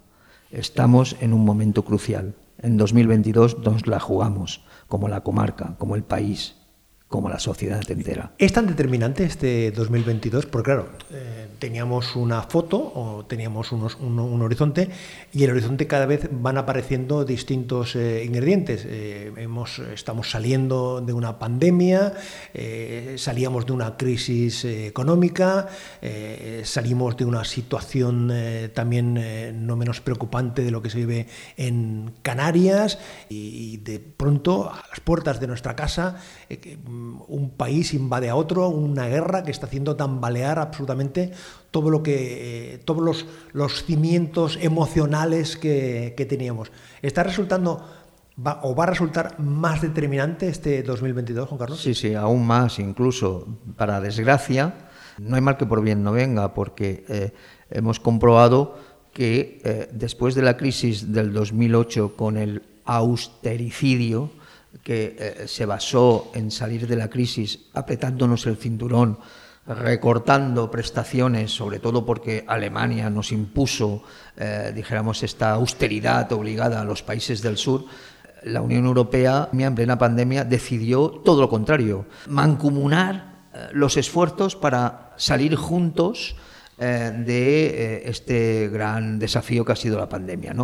Estamos 0.49 1.15
en 1.19 1.33
un 1.33 1.45
momento 1.45 1.85
crucial. 1.85 2.33
En 2.57 2.77
2022 2.77 3.59
nos 3.59 3.85
la 3.85 3.99
jugamos, 3.99 4.65
como 4.87 5.07
la 5.07 5.21
comarca, 5.21 5.75
como 5.77 5.95
el 5.95 6.01
país, 6.01 6.55
como 7.09 7.27
la 7.27 7.39
sociedad 7.39 7.81
entera. 7.89 8.33
¿Es 8.37 8.53
tan 8.53 8.67
determinante 8.67 9.23
este 9.23 9.71
2022? 9.71 10.45
Porque 10.45 10.65
claro, 10.65 10.89
eh, 11.11 11.47
teníamos 11.57 12.15
una 12.15 12.43
foto 12.43 12.77
o 12.77 13.25
teníamos 13.25 13.71
un, 13.71 14.41
horizonte 14.43 14.89
y 15.33 15.43
el 15.43 15.49
horizonte 15.49 15.87
cada 15.87 16.05
vez 16.05 16.29
van 16.31 16.59
apareciendo 16.59 17.25
distintos 17.25 17.95
eh, 17.95 18.23
ingredientes. 18.23 18.85
Eh, 18.87 19.33
hemos, 19.37 19.79
estamos 19.79 20.29
saliendo 20.29 21.01
de 21.01 21.13
una 21.13 21.39
pandemia, 21.39 22.13
salíamos 23.17 23.65
de 23.65 23.71
una 23.73 23.97
crisis 23.97 24.65
económica, 24.65 25.67
salimos 26.63 27.17
de 27.17 27.25
una 27.25 27.43
situación 27.43 28.31
también 28.75 29.65
no 29.65 29.75
menos 29.75 30.01
preocupante 30.01 30.61
de 30.61 30.69
lo 30.69 30.81
que 30.81 30.91
se 30.91 30.97
vive 30.99 31.27
en 31.57 32.13
Canarias 32.21 32.99
y, 33.29 33.77
de 33.77 33.99
pronto 33.99 34.69
a 34.69 34.83
las 34.89 34.99
puertas 34.99 35.39
de 35.39 35.47
nuestra 35.47 35.75
casa 35.75 36.17
un 37.27 37.51
país 37.55 37.93
invade 37.93 38.29
a 38.29 38.35
otro, 38.35 38.69
una 38.69 39.07
guerra 39.07 39.43
que 39.43 39.51
está 39.51 39.65
haciendo 39.67 39.95
tambalear 39.95 40.59
absolutamente 40.59 41.31
todo 41.71 41.89
lo 41.89 42.03
que, 42.03 42.73
eh, 42.73 42.77
todos 42.79 43.25
los, 43.53 43.83
cimientos 43.83 44.57
emocionales 44.61 45.57
que, 45.57 46.25
teníamos. 46.29 46.71
¿Está 47.01 47.23
resultando 47.23 47.85
o 48.61 48.73
va 48.73 48.83
a 48.83 48.87
resultar 48.87 49.39
más 49.39 49.81
determinante 49.81 50.47
este 50.47 50.81
2022, 50.83 51.49
Juan 51.49 51.59
Carlos? 51.59 51.81
Sí, 51.81 51.93
sí, 51.93 52.13
aún 52.13 52.45
más, 52.47 52.79
incluso 52.79 53.47
para 53.75 53.99
desgracia. 53.99 54.89
No 55.17 55.35
hay 55.35 55.41
mal 55.41 55.57
que 55.57 55.65
por 55.65 55.81
bien 55.81 56.03
no 56.03 56.13
venga, 56.13 56.53
porque 56.53 57.03
eh, 57.09 57.33
hemos 57.69 57.99
comprobado 57.99 58.77
que 59.13 59.59
eh, 59.65 59.89
después 59.91 60.35
de 60.35 60.41
la 60.41 60.55
crisis 60.55 61.11
del 61.11 61.33
2008 61.33 62.15
con 62.15 62.37
el 62.37 62.61
austericidio, 62.85 64.31
que 64.83 65.15
eh, 65.17 65.47
se 65.47 65.65
basó 65.65 66.31
en 66.33 66.51
salir 66.51 66.87
de 66.87 66.95
la 66.95 67.09
crisis 67.09 67.59
apretándonos 67.73 68.45
el 68.45 68.57
cinturón, 68.57 69.19
recortando 69.65 70.71
prestaciones, 70.71 71.51
sobre 71.51 71.79
todo 71.79 72.05
porque 72.05 72.43
Alemania 72.47 73.09
nos 73.11 73.31
impuso, 73.31 74.01
dijéramos, 74.73 75.21
esta 75.21 75.51
austeridad 75.51 76.31
obligada 76.31 76.81
a 76.81 76.83
los 76.83 77.03
países 77.03 77.43
del 77.43 77.55
sur, 77.55 77.85
la 78.43 78.61
Unión 78.61 78.85
Europea, 78.85 79.49
en 79.53 79.75
plena 79.75 79.97
pandemia, 79.97 80.43
decidió 80.43 81.09
todo 81.09 81.41
lo 81.41 81.49
contrario, 81.49 82.05
mancomunar 82.27 83.29
eh, 83.53 83.67
los 83.73 83.97
esfuerzos 83.97 84.55
para 84.55 85.13
salir 85.17 85.55
juntos 85.55 86.35
eh, 86.77 87.11
de 87.25 87.65
eh, 87.65 88.01
este 88.05 88.69
gran 88.69 89.19
desafío 89.19 89.65
que 89.65 89.73
ha 89.73 89.75
sido 89.75 89.97
la 89.97 90.07
pandemia. 90.07 90.55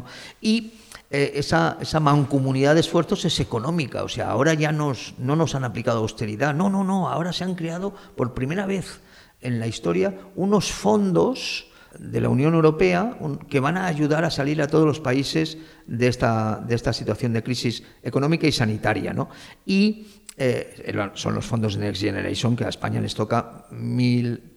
Y 0.41 0.73
esa, 1.09 1.77
esa, 1.79 1.99
mancomunidad 1.99 2.73
de 2.73 2.81
esfuerzos 2.81 3.25
es 3.25 3.39
económica, 3.39 4.03
o 4.03 4.09
sea, 4.09 4.31
ahora 4.31 4.53
ya 4.53 4.71
nos, 4.71 5.13
no 5.17 5.35
nos 5.35 5.55
han 5.55 5.63
aplicado 5.63 5.99
austeridad, 5.99 6.53
no, 6.53 6.69
no, 6.69 6.83
no, 6.83 7.09
ahora 7.09 7.31
se 7.31 7.43
han 7.43 7.55
creado 7.55 7.93
por 8.15 8.33
primera 8.33 8.65
vez 8.65 9.01
en 9.41 9.59
la 9.59 9.67
historia 9.67 10.17
unos 10.35 10.71
fondos 10.71 11.67
de 11.99 12.21
la 12.21 12.29
Unión 12.29 12.53
Europea 12.53 13.17
que 13.49 13.59
van 13.59 13.77
a 13.77 13.85
ayudar 13.85 14.25
a 14.25 14.29
salir 14.29 14.61
a 14.61 14.67
todos 14.67 14.85
los 14.85 14.99
países 14.99 15.57
de 15.85 16.07
esta, 16.07 16.61
de 16.67 16.75
esta 16.75 16.93
situación 16.93 17.33
de 17.33 17.43
crisis 17.43 17.83
económica 18.03 18.47
y 18.47 18.51
sanitaria. 18.51 19.13
¿no? 19.13 19.29
Y 19.65 20.07
eh, 20.37 20.93
son 21.13 21.35
los 21.35 21.45
fondos 21.45 21.75
de 21.75 21.85
Next 21.85 22.01
Generation 22.01 22.55
que 22.55 22.65
a 22.65 22.69
España 22.69 22.99
les 22.99 23.15
toca 23.15 23.65
mil, 23.71 24.55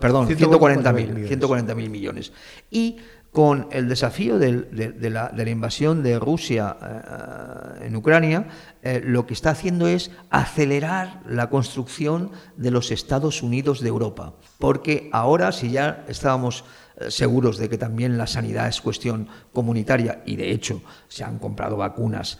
perdón, 0.00 0.28
140.000 0.28 1.28
140 1.28 1.74
millones. 1.74 2.32
Y 2.70 2.96
con 3.32 3.68
el 3.70 3.88
desafío 3.88 4.38
de, 4.38 5.10
la, 5.10 5.48
invasión 5.48 6.02
de 6.02 6.18
Rusia 6.18 6.76
eh, 6.80 7.86
en 7.86 7.96
Ucrania, 7.96 8.48
eh, 8.82 9.02
lo 9.04 9.26
que 9.26 9.34
está 9.34 9.50
haciendo 9.50 9.86
es 9.86 10.10
acelerar 10.30 11.22
la 11.28 11.50
construcción 11.50 12.30
de 12.56 12.70
los 12.70 12.90
Estados 12.90 13.42
Unidos 13.42 13.80
de 13.80 13.88
Europa. 13.88 14.34
Porque 14.58 15.10
ahora, 15.12 15.52
si 15.52 15.70
ya 15.70 16.04
estábamos 16.08 16.64
eh, 16.96 17.10
seguros 17.10 17.58
de 17.58 17.68
que 17.68 17.76
también 17.76 18.16
la 18.16 18.26
sanidad 18.26 18.66
es 18.68 18.80
cuestión 18.80 19.28
comunitaria, 19.52 20.22
y 20.24 20.36
de 20.36 20.50
hecho 20.50 20.82
se 21.08 21.24
han 21.24 21.38
comprado 21.38 21.76
vacunas 21.76 22.38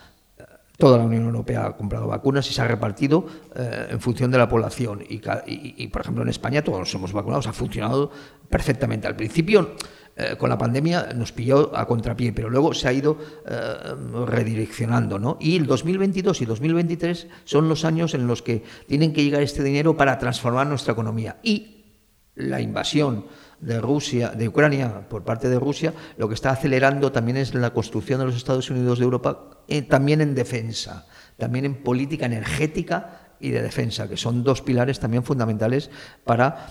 Toda 0.78 0.96
la 0.96 1.02
Unión 1.02 1.24
Europea 1.24 1.66
ha 1.66 1.76
comprado 1.76 2.06
vacunas 2.06 2.48
y 2.48 2.54
se 2.54 2.62
ha 2.62 2.68
repartido 2.68 3.26
en 3.56 4.00
función 4.00 4.30
de 4.30 4.38
la 4.38 4.48
población. 4.48 5.02
Y, 5.08 5.20
y, 5.44 5.88
por 5.88 6.02
ejemplo, 6.02 6.22
en 6.22 6.28
España 6.28 6.62
todos 6.62 6.78
nos 6.78 6.94
hemos 6.94 7.12
vacunado, 7.12 7.48
ha 7.48 7.52
funcionado 7.52 8.12
perfectamente. 8.48 9.08
Al 9.08 9.16
principio 9.16 9.74
eh, 10.20 10.34
con 10.36 10.50
la 10.50 10.58
pandemia 10.58 11.10
nos 11.14 11.30
pilló 11.30 11.76
a 11.76 11.86
contrapié, 11.86 12.32
pero 12.32 12.50
luego 12.50 12.74
se 12.74 12.88
ha 12.88 12.92
ido 12.92 13.18
eh, 13.46 13.94
redireccionando. 14.26 15.16
¿no? 15.16 15.36
Y 15.40 15.56
el 15.56 15.66
2022 15.66 16.42
y 16.42 16.44
2023 16.44 17.28
son 17.44 17.68
los 17.68 17.84
años 17.84 18.14
en 18.14 18.26
los 18.26 18.42
que 18.42 18.64
tienen 18.88 19.12
que 19.12 19.22
llegar 19.22 19.42
este 19.42 19.62
dinero 19.62 19.96
para 19.96 20.18
transformar 20.18 20.66
nuestra 20.66 20.92
economía. 20.92 21.36
Y 21.44 21.84
la 22.34 22.60
invasión 22.60 23.26
de 23.60 23.80
Rusia, 23.80 24.30
de 24.30 24.48
Ucrania 24.48 25.08
por 25.08 25.22
parte 25.22 25.48
de 25.48 25.60
Rusia, 25.60 25.94
lo 26.16 26.26
que 26.26 26.34
está 26.34 26.50
acelerando 26.50 27.12
también 27.12 27.36
es 27.36 27.54
la 27.54 27.70
construcción 27.70 28.18
de 28.18 28.26
los 28.26 28.34
Estados 28.34 28.70
Unidos 28.70 28.98
de 28.98 29.04
Europa, 29.04 29.62
eh, 29.68 29.82
también 29.82 30.20
en 30.20 30.34
defensa, 30.34 31.06
también 31.36 31.64
en 31.64 31.82
política 31.84 32.26
energética 32.26 33.27
y 33.40 33.50
de 33.50 33.62
defensa, 33.62 34.08
que 34.08 34.16
son 34.16 34.42
dos 34.42 34.62
pilares 34.62 35.00
también 35.00 35.22
fundamentales 35.22 35.90
para 36.24 36.68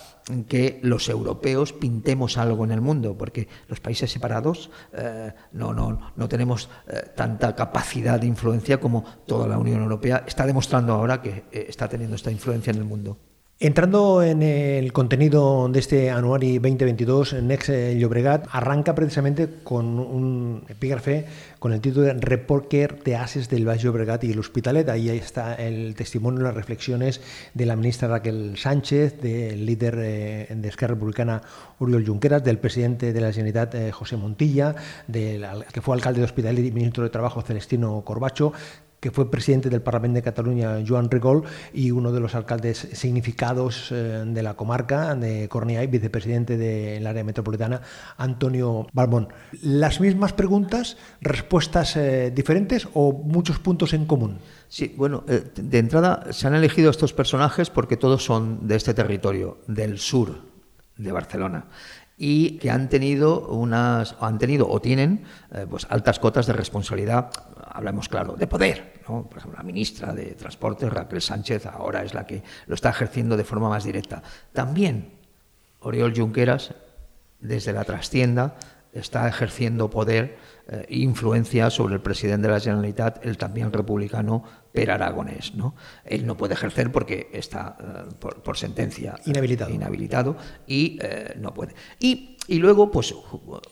que 0.47 0.79
los 0.83 1.07
europeos 1.09 1.73
pintemos 1.73 2.37
algo 2.37 2.65
en 2.65 2.71
el 2.71 2.81
mundo, 2.81 3.17
porque 3.17 3.47
los 3.67 3.79
países 3.79 4.11
separados 4.11 4.69
eh, 4.93 5.31
no, 5.53 5.73
no, 5.73 6.13
no 6.15 6.27
tenemos 6.27 6.69
eh, 6.87 7.11
tanta 7.15 7.55
capacidad 7.55 8.19
de 8.19 8.27
influencia 8.27 8.79
como 8.79 9.03
toda 9.25 9.47
la 9.47 9.57
Unión 9.57 9.81
Europea 9.81 10.23
está 10.27 10.45
demostrando 10.45 10.93
ahora 10.93 11.21
que 11.21 11.45
eh, 11.51 11.65
está 11.69 11.87
teniendo 11.87 12.15
esta 12.15 12.31
influencia 12.31 12.71
en 12.71 12.77
el 12.77 12.83
mundo. 12.83 13.17
Entrando 13.59 14.21
en 14.21 14.43
el 14.43 14.93
contenido 14.93 15.67
de 15.67 15.79
este 15.79 16.11
Anuari 16.11 16.59
2022, 16.59 17.41
Next 17.41 17.71
Llobregat 17.71 18.45
arranca 18.51 18.93
precisamente 18.93 19.49
con 19.63 19.97
un 19.97 20.63
epígrafe 20.69 21.25
con 21.57 21.73
el 21.73 21.81
título 21.81 22.05
de 22.05 22.13
Reporter 22.13 23.01
de 23.03 23.15
Ases 23.15 23.49
del 23.49 23.67
Valle 23.67 23.81
Llobregat 23.81 24.23
y 24.25 24.31
el 24.31 24.37
Hospitalet. 24.37 24.87
Ahí 24.89 25.09
está 25.09 25.55
el 25.55 25.95
testimonio 25.95 26.43
las 26.43 26.53
reflexiones 26.53 27.19
de 27.55 27.65
la 27.65 27.75
ministra 27.75 28.07
Raquel 28.07 28.55
Sánchez, 28.59 29.19
del 29.21 29.65
líder 29.65 29.97
eh, 30.03 30.47
de 30.55 30.69
Esquerra 30.69 30.93
Republicana 30.93 31.41
Oriol 31.79 32.05
Junqueras, 32.05 32.43
del 32.43 32.59
presidente 32.59 33.11
de 33.11 33.21
la 33.21 33.33
Generalitat 33.33 33.73
eh, 33.73 33.91
José 33.91 34.17
Montilla, 34.17 34.75
del 35.07 35.43
que 35.73 35.81
fue 35.81 35.95
alcalde 35.95 36.19
de 36.19 36.25
Hospitalet 36.25 36.63
y 36.63 36.71
ministro 36.71 37.03
de 37.03 37.09
Trabajo 37.09 37.41
Celestino 37.41 38.03
Corbacho, 38.05 38.53
que 38.99 39.11
fue 39.11 39.29
presidente 39.29 39.69
del 39.69 39.81
Parlamento 39.81 40.15
de 40.15 40.21
Cataluña, 40.23 40.83
Joan 40.87 41.09
Rigol, 41.11 41.43
y 41.73 41.91
uno 41.91 42.11
de 42.11 42.19
los 42.19 42.35
alcaldes 42.35 42.89
significados 42.93 43.91
eh, 43.91 44.23
de 44.25 44.43
la 44.43 44.55
comarca 44.55 45.15
de 45.15 45.47
Cornellà 45.49 45.83
y 45.83 45.87
vicepresidente 45.87 46.57
del 46.57 47.05
área 47.05 47.23
metropolitana, 47.23 47.81
Antonio 48.17 48.87
Balbón. 48.93 49.29
¿Las 49.61 49.99
mismas 49.99 50.33
preguntas, 50.33 50.97
respuestas 51.21 51.95
eh, 51.95 52.31
diferentes 52.33 52.87
o 52.93 53.13
muchos 53.13 53.59
puntos 53.59 53.93
en 53.93 54.05
común? 54.05 54.39
Sí, 54.67 54.93
bueno, 54.97 55.23
eh, 55.27 55.43
de 55.55 55.77
entrada 55.77 56.31
se 56.31 56.47
han 56.47 56.55
elegido 56.55 56.89
estos 56.89 57.13
personajes 57.13 57.69
porque 57.69 57.97
todos 57.97 58.23
son 58.23 58.67
de 58.67 58.75
este 58.75 58.93
territorio, 58.93 59.59
del 59.67 59.99
sur 59.99 60.47
de 60.97 61.11
Barcelona 61.11 61.67
y 62.17 62.57
que 62.57 62.71
han 62.71 62.89
tenido 62.89 63.47
unas 63.49 64.15
han 64.19 64.39
tenido 64.39 64.67
o 64.67 64.81
tienen 64.81 65.23
pues 65.69 65.85
altas 65.89 66.17
cotas 66.17 66.47
de 66.47 66.53
responsabilidad 66.53 67.29
hablamos 67.77 68.09
claro, 68.09 68.33
de 68.33 68.47
poder. 68.47 69.01
¿no? 69.07 69.27
Por 69.29 69.37
ejemplo, 69.37 69.59
la 69.59 69.63
ministra 69.63 70.13
de 70.13 70.33
Transportes, 70.33 70.91
Raquel 70.91 71.21
Sánchez, 71.21 71.67
ahora 71.67 72.03
es 72.03 72.13
la 72.13 72.25
que 72.25 72.43
lo 72.65 72.75
está 72.75 72.89
ejerciendo 72.89 73.37
de 73.37 73.43
forma 73.43 73.69
más 73.69 73.83
directa. 73.83 74.23
También 74.51 75.13
Oriol 75.79 76.13
Junqueras, 76.15 76.73
desde 77.39 77.73
la 77.73 77.83
trastienda, 77.83 78.55
está 78.93 79.27
ejerciendo 79.27 79.89
poder 79.89 80.37
e 80.67 80.97
influencia 80.99 81.69
sobre 81.69 81.95
el 81.95 82.01
presidente 82.01 82.47
de 82.47 82.53
la 82.53 82.59
Generalitat, 82.59 83.25
el 83.25 83.37
también 83.37 83.71
republicano 83.71 84.43
Per 84.71 84.91
Aragonés. 84.91 85.55
¿no? 85.55 85.75
Él 86.03 86.25
no 86.25 86.35
puede 86.37 86.53
ejercer 86.53 86.91
porque 86.91 87.29
está 87.33 87.77
eh, 87.79 88.13
por, 88.19 88.57
sentencia 88.57 89.15
inhabilitado, 89.25 89.71
inhabilitado 89.71 90.37
y 90.67 90.99
eh, 91.01 91.35
no 91.39 91.53
puede. 91.53 91.73
Y 91.99 92.37
y 92.47 92.59
luego, 92.59 92.89
pues 92.89 93.13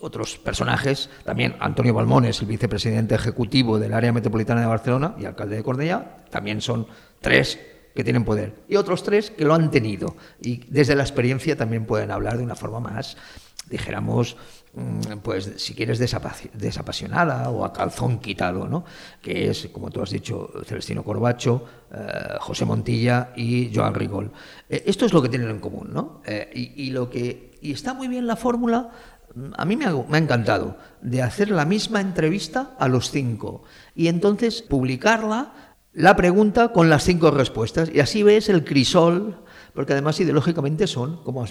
otros 0.02 0.38
personajes, 0.38 1.10
también 1.24 1.56
Antonio 1.62 1.94
Balmones, 1.94 2.42
el 2.42 2.48
vicepresidente 2.48 3.16
ejecutivo 3.16 3.80
del 3.80 3.94
área 3.94 4.12
metropolitana 4.12 4.60
de 4.60 4.68
Barcelona 4.68 5.16
y 5.18 5.24
alcalde 5.24 5.56
de 5.56 5.64
Cornellá, 5.64 6.26
también 6.30 6.60
son 6.60 6.86
tres 7.22 7.58
que 7.96 8.04
tienen 8.04 8.26
poder. 8.26 8.54
Y 8.68 8.76
otros 8.76 9.04
tres 9.04 9.32
que 9.32 9.46
lo 9.46 9.54
han 9.54 9.72
tenido. 9.72 10.18
Y 10.42 10.66
desde 10.68 10.96
la 10.96 11.04
experiencia 11.04 11.56
también 11.56 11.86
pueden 11.86 12.12
hablar 12.12 12.38
de 12.38 12.44
una 12.44 12.56
forma 12.56 12.82
más, 12.82 13.16
dijéramos, 13.70 14.36
pues 15.24 15.54
si 15.58 15.74
quieres 15.74 16.00
desapasionada 16.00 17.50
o 17.50 17.64
a 17.64 17.72
calzón 17.72 18.20
quitado, 18.20 18.68
¿no? 18.68 18.84
que 19.22 19.50
es, 19.50 19.70
como 19.72 19.90
tú 19.90 20.02
has 20.02 20.10
dicho, 20.10 20.52
Celestino 20.66 21.04
Corbacho, 21.04 21.64
eh, 21.94 22.36
José 22.42 22.66
Montilla 22.66 23.32
y 23.36 23.72
Joan 23.74 23.94
Rigol. 23.94 24.32
Eh, 24.70 24.84
esto 24.86 25.06
es 25.06 25.14
lo 25.14 25.22
que 25.22 25.30
tienen 25.30 25.50
en 25.50 25.60
común, 25.60 25.92
¿no? 25.94 26.22
Eh, 26.26 26.50
y, 26.76 26.90
lo 26.90 27.10
que 27.10 27.58
y 27.62 27.72
está 27.72 27.94
muy 27.94 28.10
bien 28.10 28.28
la 28.28 28.36
fórmula, 28.36 28.92
a 29.56 29.66
mí 29.66 29.78
me 29.78 29.86
ha, 29.86 30.18
encantado, 30.18 30.78
de 31.02 31.22
hacer 31.22 31.52
la 31.52 31.66
misma 31.66 32.02
entrevista 32.02 32.76
a 32.78 32.88
los 32.90 33.12
cinco 33.12 33.64
y 33.96 34.08
entonces 34.08 34.62
publicarla, 34.62 35.54
la 35.94 36.18
pregunta 36.18 36.74
con 36.74 36.90
las 36.90 37.04
cinco 37.04 37.32
respuestas. 37.32 37.90
Y 37.94 38.02
así 38.02 38.24
ves 38.24 38.50
el 38.50 38.66
crisol, 38.66 39.38
porque 39.74 39.94
además 39.94 40.20
ideológicamente 40.20 40.88
son, 40.88 41.24
como 41.24 41.46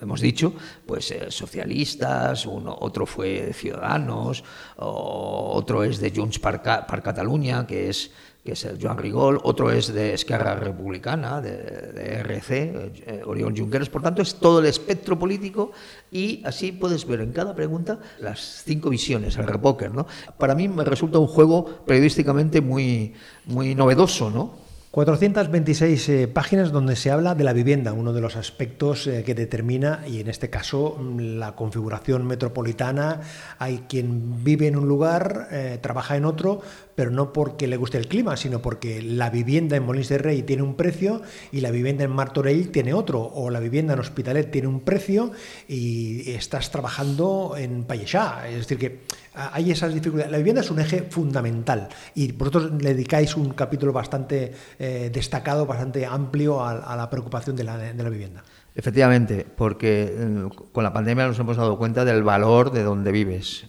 hemos 0.00 0.20
dicho, 0.20 0.52
pues 0.86 1.10
eh, 1.10 1.30
socialistas, 1.30 2.46
uno, 2.46 2.76
otro 2.80 3.06
fue 3.06 3.46
de 3.46 3.52
Ciudadanos, 3.52 4.44
otro 4.76 5.84
es 5.84 5.98
de 5.98 6.12
Junts 6.14 6.38
per, 6.38 6.60
per 6.62 7.02
Catalunya, 7.02 7.66
que 7.66 7.88
es 7.88 8.10
que 8.48 8.52
es 8.52 8.64
el 8.64 8.78
Joan 8.80 8.96
Rigol, 8.96 9.40
otro 9.42 9.70
es 9.70 9.92
de 9.92 10.14
Esquerra 10.14 10.54
Republicana, 10.54 11.42
de, 11.42 12.20
RC, 12.20 12.92
eh, 13.06 13.22
Oriol 13.26 13.54
Junqueras, 13.54 13.90
por 13.90 14.00
tanto 14.00 14.22
es 14.22 14.36
todo 14.36 14.60
el 14.60 14.64
espectro 14.64 15.18
político 15.18 15.72
y 16.10 16.42
así 16.46 16.72
puedes 16.72 17.06
ver 17.06 17.20
en 17.20 17.32
cada 17.32 17.54
pregunta 17.54 17.98
las 18.20 18.62
cinco 18.64 18.88
visiones, 18.88 19.36
el 19.36 19.46
repóker, 19.46 19.92
¿no? 19.92 20.06
Para 20.38 20.54
mí 20.54 20.66
me 20.66 20.84
resulta 20.84 21.18
un 21.18 21.26
juego 21.26 21.84
periodísticamente 21.84 22.62
muy, 22.62 23.12
muy 23.44 23.74
novedoso, 23.74 24.30
¿no? 24.30 24.67
426 24.90 26.08
eh, 26.08 26.28
páginas 26.28 26.72
donde 26.72 26.96
se 26.96 27.10
habla 27.10 27.34
de 27.34 27.44
la 27.44 27.52
vivienda, 27.52 27.92
uno 27.92 28.14
de 28.14 28.22
los 28.22 28.36
aspectos 28.36 29.06
eh, 29.06 29.22
que 29.22 29.34
determina, 29.34 30.02
y 30.08 30.20
en 30.20 30.28
este 30.28 30.48
caso, 30.48 30.96
mm, 30.98 31.38
la 31.38 31.54
configuración 31.54 32.26
metropolitana. 32.26 33.20
Hay 33.58 33.84
quien 33.86 34.42
vive 34.42 34.66
en 34.66 34.76
un 34.76 34.88
lugar, 34.88 35.48
eh, 35.50 35.78
trabaja 35.82 36.16
en 36.16 36.24
otro, 36.24 36.62
pero 36.94 37.10
no 37.10 37.34
porque 37.34 37.66
le 37.66 37.76
guste 37.76 37.98
el 37.98 38.08
clima, 38.08 38.38
sino 38.38 38.62
porque 38.62 39.02
la 39.02 39.28
vivienda 39.28 39.76
en 39.76 39.84
Molins 39.84 40.08
de 40.08 40.18
Rey 40.18 40.42
tiene 40.42 40.62
un 40.62 40.74
precio 40.74 41.20
y 41.52 41.60
la 41.60 41.70
vivienda 41.70 42.04
en 42.04 42.10
Martorell 42.10 42.70
tiene 42.70 42.94
otro, 42.94 43.20
o 43.22 43.50
la 43.50 43.60
vivienda 43.60 43.92
en 43.92 44.00
Hospitalet 44.00 44.50
tiene 44.50 44.68
un 44.68 44.80
precio 44.80 45.32
y 45.68 46.30
estás 46.30 46.70
trabajando 46.70 47.56
en 47.58 47.84
Payesá. 47.84 48.48
Es 48.48 48.66
decir, 48.66 48.78
que 48.78 49.00
hay 49.34 49.70
esas 49.70 49.94
dificultades. 49.94 50.30
La 50.30 50.38
vivienda 50.38 50.62
es 50.62 50.70
un 50.70 50.80
eje 50.80 51.02
fundamental 51.02 51.88
y 52.14 52.32
vosotros 52.32 52.72
le 52.80 52.94
dedicáis 52.94 53.36
un 53.36 53.50
capítulo 53.50 53.92
bastante 53.92 54.52
eh, 54.78 55.10
destacado, 55.12 55.66
bastante 55.66 56.04
amplio 56.06 56.64
a, 56.64 56.96
la 56.96 57.08
preocupación 57.10 57.56
de 57.56 57.64
la, 57.64 57.76
de 57.78 58.02
la 58.02 58.08
vivienda. 58.10 58.42
Efectivamente, 58.74 59.44
porque 59.56 60.14
eh, 60.16 60.48
con 60.72 60.84
la 60.84 60.92
pandemia 60.92 61.26
nos 61.26 61.38
hemos 61.38 61.56
dado 61.56 61.76
cuenta 61.78 62.04
del 62.04 62.22
valor 62.22 62.70
de 62.70 62.84
donde 62.84 63.10
vives. 63.12 63.66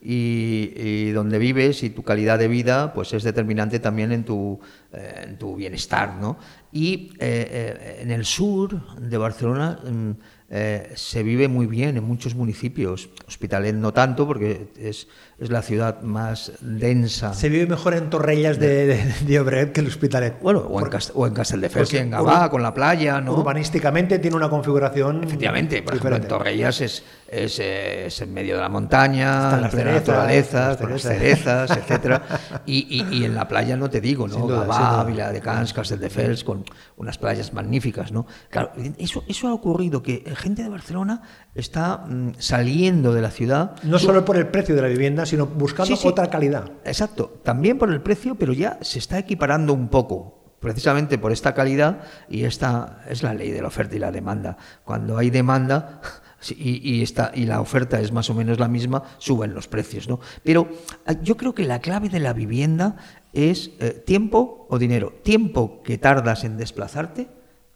Y, 0.00 1.10
donde 1.12 1.38
vives 1.38 1.82
y 1.82 1.90
tu 1.90 2.02
calidad 2.02 2.38
de 2.38 2.48
vida 2.48 2.92
pues 2.92 3.12
es 3.14 3.22
determinante 3.22 3.78
también 3.78 4.12
en 4.12 4.24
tu, 4.24 4.60
eh, 4.92 5.24
en 5.24 5.38
tu 5.38 5.56
bienestar. 5.56 6.16
¿no? 6.16 6.36
Y 6.72 7.12
en 7.18 8.10
el 8.10 8.24
sur 8.24 8.98
de 8.98 9.16
Barcelona 9.16 9.78
mm, 9.82 10.10
eh, 10.56 10.92
se 10.94 11.24
vive 11.24 11.48
muy 11.48 11.66
bien 11.66 11.96
en 11.96 12.04
muchos 12.04 12.36
municipios. 12.36 13.08
Hospitalet 13.26 13.74
no 13.74 13.92
tanto, 13.92 14.24
porque 14.24 14.68
es, 14.78 15.08
es 15.38 15.50
la 15.50 15.62
ciudad 15.62 16.00
más 16.02 16.52
densa. 16.60 17.34
Se 17.34 17.48
vive 17.48 17.66
mejor 17.66 17.94
en 17.94 18.08
Torrellas 18.08 18.58
de, 18.58 18.86
de, 18.86 19.42
de 19.42 19.72
que 19.72 19.80
en 19.80 19.86
Hospitalet. 19.86 20.40
Bueno, 20.40 20.60
o, 20.60 20.80
en, 20.80 20.88
Cast 20.88 21.10
o 21.14 21.26
en 21.26 21.34
Castelldefels, 21.34 21.92
en 21.94 22.10
Gabá, 22.10 22.48
con 22.50 22.62
la 22.62 22.72
playa, 22.72 23.20
¿no? 23.20 23.34
Urbanísticamente 23.34 24.18
tiene 24.18 24.36
una 24.36 24.48
configuración 24.48 25.24
Efectivamente, 25.24 25.82
por 25.82 25.94
ejemplo, 25.94 26.16
en 26.16 26.28
Torrellas 26.28 26.80
es, 26.80 27.02
es, 27.28 27.58
es, 27.58 28.20
en 28.20 28.32
medio 28.32 28.54
de 28.56 28.60
la 28.60 28.68
montaña, 28.68 29.54
en 29.54 29.62
la 29.62 29.68
naturaleza, 29.68 30.76
con 30.76 30.90
las 30.90 31.02
cerezas, 31.02 31.70
etcétera. 31.76 32.22
Y, 32.64 32.86
y, 32.88 33.18
y, 33.18 33.24
en 33.24 33.34
la 33.34 33.48
playa 33.48 33.76
no 33.76 33.90
te 33.90 34.00
digo, 34.00 34.28
¿no? 34.28 34.36
Duda, 34.36 34.60
Gabá, 34.60 35.04
Vila 35.04 35.32
de 35.32 35.40
Cans, 35.40 35.72
Castelldefels, 35.72 36.44
con 36.44 36.64
unas 36.96 37.18
playas 37.18 37.52
magníficas, 37.52 38.12
¿no? 38.12 38.26
Claro, 38.50 38.72
eso, 38.98 39.24
eso 39.26 39.48
ha 39.48 39.54
ocurrido, 39.54 40.02
que 40.02 40.24
gente 40.36 40.62
de 40.62 40.68
Barcelona 40.68 41.22
está 41.54 41.98
mm, 41.98 42.34
saliendo 42.38 43.12
de 43.12 43.22
la 43.22 43.30
ciudad. 43.30 43.76
No 43.82 43.98
solo 43.98 44.24
por 44.24 44.36
el 44.36 44.46
precio 44.48 44.74
de 44.74 44.82
la 44.82 44.88
vivienda, 44.88 45.23
sino 45.26 45.46
buscando 45.46 45.96
otra 46.04 46.28
calidad. 46.28 46.70
Exacto, 46.84 47.40
también 47.42 47.78
por 47.78 47.90
el 47.90 48.00
precio, 48.00 48.34
pero 48.34 48.52
ya 48.52 48.78
se 48.82 48.98
está 48.98 49.18
equiparando 49.18 49.72
un 49.72 49.88
poco, 49.88 50.56
precisamente 50.60 51.18
por 51.18 51.32
esta 51.32 51.54
calidad, 51.54 52.02
y 52.28 52.44
esta 52.44 53.02
es 53.08 53.22
la 53.22 53.34
ley 53.34 53.50
de 53.50 53.62
la 53.62 53.68
oferta 53.68 53.96
y 53.96 53.98
la 53.98 54.12
demanda. 54.12 54.56
Cuando 54.84 55.18
hay 55.18 55.30
demanda 55.30 56.00
y, 56.50 57.02
y, 57.02 57.04
y 57.34 57.46
la 57.46 57.60
oferta 57.60 58.00
es 58.00 58.12
más 58.12 58.30
o 58.30 58.34
menos 58.34 58.58
la 58.58 58.68
misma, 58.68 59.02
suben 59.18 59.54
los 59.54 59.68
precios. 59.68 60.08
¿no? 60.08 60.20
Pero 60.42 60.68
ah, 61.06 61.12
yo 61.22 61.36
creo 61.36 61.54
que 61.54 61.64
la 61.64 61.80
clave 61.80 62.08
de 62.08 62.20
la 62.20 62.32
vivienda 62.32 62.96
es 63.32 63.72
eh, 63.80 63.90
tiempo 63.90 64.66
o 64.68 64.78
dinero. 64.78 65.12
Tiempo 65.22 65.82
que 65.82 65.98
tardas 65.98 66.44
en 66.44 66.56
desplazarte 66.56 67.28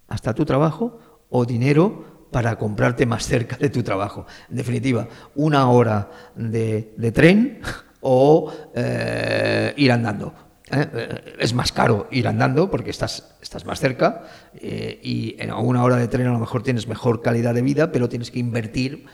hasta 0.07 0.35
tu 0.35 0.45
trabajo 0.45 0.99
o 1.31 1.45
dinero 1.45 2.18
para 2.31 2.57
comprarte 2.57 3.07
más 3.07 3.27
cerca 3.27 3.57
de 3.57 3.71
tu 3.71 3.83
trabajo. 3.83 4.27
En 4.51 4.57
definitiva, 4.57 5.09
una 5.35 5.71
hora 5.71 6.11
de, 6.35 7.13
tren 7.13 7.61
o 8.01 8.53
eh, 8.75 9.73
ir 9.77 9.93
andando. 9.93 10.35
¿eh? 10.71 10.87
Eh, 10.93 11.37
es 11.41 11.55
más 11.55 11.73
caro 11.73 12.09
ir 12.11 12.29
andando 12.29 12.71
porque 12.71 12.91
estás, 12.91 13.37
estás 13.41 13.65
más 13.65 13.81
cerca 13.81 14.25
y 14.61 15.37
en 15.39 15.53
una 15.53 15.83
hora 15.83 15.97
de 15.97 16.09
tren 16.09 16.27
a 16.27 16.33
lo 16.33 16.39
mejor 16.39 16.63
tienes 16.63 16.87
mejor 16.87 17.23
calidad 17.23 17.55
de 17.55 17.63
vida, 17.63 17.93
pero 17.93 18.09
tienes 18.09 18.31
que 18.31 18.39
invertir 18.39 19.07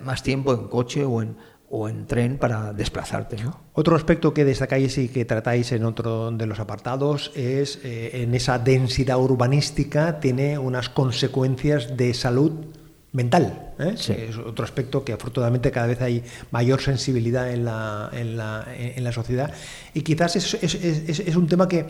más 0.00 0.22
tiempo 0.22 0.54
en 0.54 0.68
coche 0.68 1.04
o 1.04 1.20
en, 1.20 1.36
o 1.76 1.88
en 1.88 2.06
tren 2.06 2.38
para 2.38 2.72
desplazarte. 2.72 3.36
Otro 3.72 3.96
aspecto 3.96 4.32
que 4.32 4.44
destacáis 4.44 4.96
y 4.96 5.08
que 5.08 5.24
tratáis 5.24 5.72
en 5.72 5.84
otro 5.84 6.30
de 6.30 6.46
los 6.46 6.60
apartados 6.60 7.32
es 7.34 7.80
eh, 7.82 8.22
en 8.22 8.32
esa 8.36 8.60
densidad 8.60 9.18
urbanística 9.18 10.20
tiene 10.20 10.56
unas 10.56 10.88
consecuencias 10.88 11.96
de 11.96 12.14
salud 12.14 12.52
mental. 13.10 13.74
¿eh? 13.80 13.94
Es 13.96 14.38
otro 14.38 14.64
aspecto 14.64 15.04
que 15.04 15.14
afortunadamente 15.14 15.72
cada 15.72 15.88
vez 15.88 16.00
hay 16.00 16.22
mayor 16.52 16.80
sensibilidad 16.80 17.50
en 17.50 17.64
la, 17.64 18.08
en 18.12 18.36
la, 18.36 18.66
en 18.76 19.02
la 19.02 19.10
sociedad 19.10 19.52
y 19.94 20.02
quizás 20.02 20.36
es, 20.36 20.54
es, 20.54 20.74
es, 20.74 21.36
un 21.36 21.48
tema 21.48 21.66
que 21.66 21.86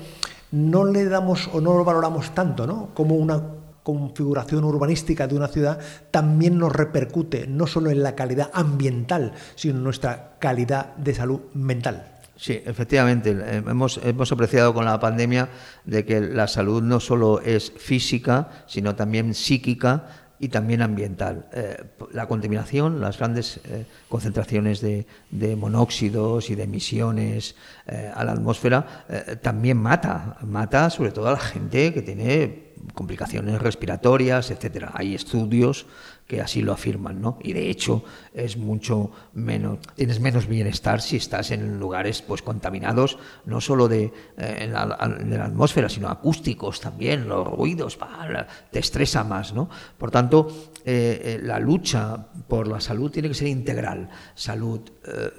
no 0.53 0.87
le 0.87 1.05
damos 1.05 1.51
o 1.53 1.61
no 1.61 1.77
lo 1.77 1.85
valoramos 1.85 2.35
tanto 2.35 2.67
¿no? 2.67 2.89
como 2.95 3.17
una 3.17 3.43
configuración 3.85 4.65
urbanística 4.65 5.29
de 5.29 5.37
una 5.37 5.47
ciudad 5.47 5.79
también 6.11 6.59
nos 6.59 6.73
repercute 6.73 7.47
no 7.47 7.69
solo 7.69 7.91
en 7.91 8.03
la 8.03 8.17
calidad 8.17 8.51
ambiental, 8.53 9.35
sino 9.55 9.77
en 9.77 9.85
nuestra 9.85 10.37
calidad 10.41 10.97
de 10.97 11.15
salud 11.15 11.41
mental. 11.53 12.15
Sí, 12.37 12.61
efectivamente. 12.65 13.31
Eh, 13.31 13.63
hemos, 13.67 14.01
hemos 14.03 14.33
apreciado 14.33 14.75
con 14.75 14.85
la 14.85 14.99
pandemia 14.99 15.51
de 15.85 16.05
que 16.05 16.21
la 16.21 16.49
salud 16.49 16.83
no 16.83 16.99
solo 16.99 17.41
es 17.41 17.73
física, 17.77 18.65
sino 18.67 18.97
también 18.97 19.35
psíquica 19.35 20.07
y 20.41 20.49
también 20.49 20.83
ambiental. 20.83 21.47
Eh, 21.53 21.77
la 22.13 22.27
contaminación, 22.27 23.01
las 23.01 23.19
grandes 23.19 23.61
eh, 23.65 23.85
concentraciones 24.09 24.81
de, 24.81 25.07
monóxidos 25.57 26.51
y 26.51 26.55
de 26.55 26.65
emisiones 26.65 27.55
a 28.15 28.25
la 28.25 28.33
atmósfera 28.33 29.05
también 29.43 29.77
mata, 29.77 30.39
mata 30.41 30.91
sobre 30.91 31.13
todo 31.13 31.29
a 31.29 31.33
la 31.33 31.39
gente 31.39 31.93
que 31.93 32.03
tiene 32.03 32.64
complicaciones 32.93 33.61
respiratorias, 33.61 34.51
etcétera. 34.51 34.93
Hay 34.95 35.15
estudios 35.15 35.87
que 36.27 36.41
así 36.41 36.63
lo 36.63 36.73
afirman, 36.73 37.21
¿no? 37.21 37.39
Y 37.43 37.53
de 37.53 37.69
hecho 37.69 38.03
es 38.33 38.57
mucho 38.57 39.11
menos, 39.35 39.79
tienes 39.95 40.21
menos 40.21 40.47
bienestar 40.47 41.03
si 41.03 41.17
estás 41.17 41.51
en 41.51 41.79
lugares 41.79 42.23
pues 42.23 42.41
contaminados, 42.41 43.19
no 43.45 43.61
solo 43.61 43.89
de, 43.89 44.11
eh, 44.39 44.69
la, 44.71 44.83
atmósfera, 45.45 45.89
sino 45.89 46.09
acústicos 46.09 46.81
también, 46.81 47.29
los 47.29 47.47
ruidos, 47.47 47.99
te 48.71 48.79
estresa 48.79 49.23
más, 49.23 49.53
¿no? 49.53 49.69
Por 49.99 50.11
tanto, 50.11 50.49
eh, 50.85 51.21
eh, 51.25 51.41
la 51.43 51.59
lucha 51.59 52.27
por 52.49 52.69
la 52.69 52.81
salud 52.81 53.11
tiene 53.11 53.29
que 53.29 53.35
ser 53.35 53.49
integral, 53.49 54.09
salud 54.35 54.81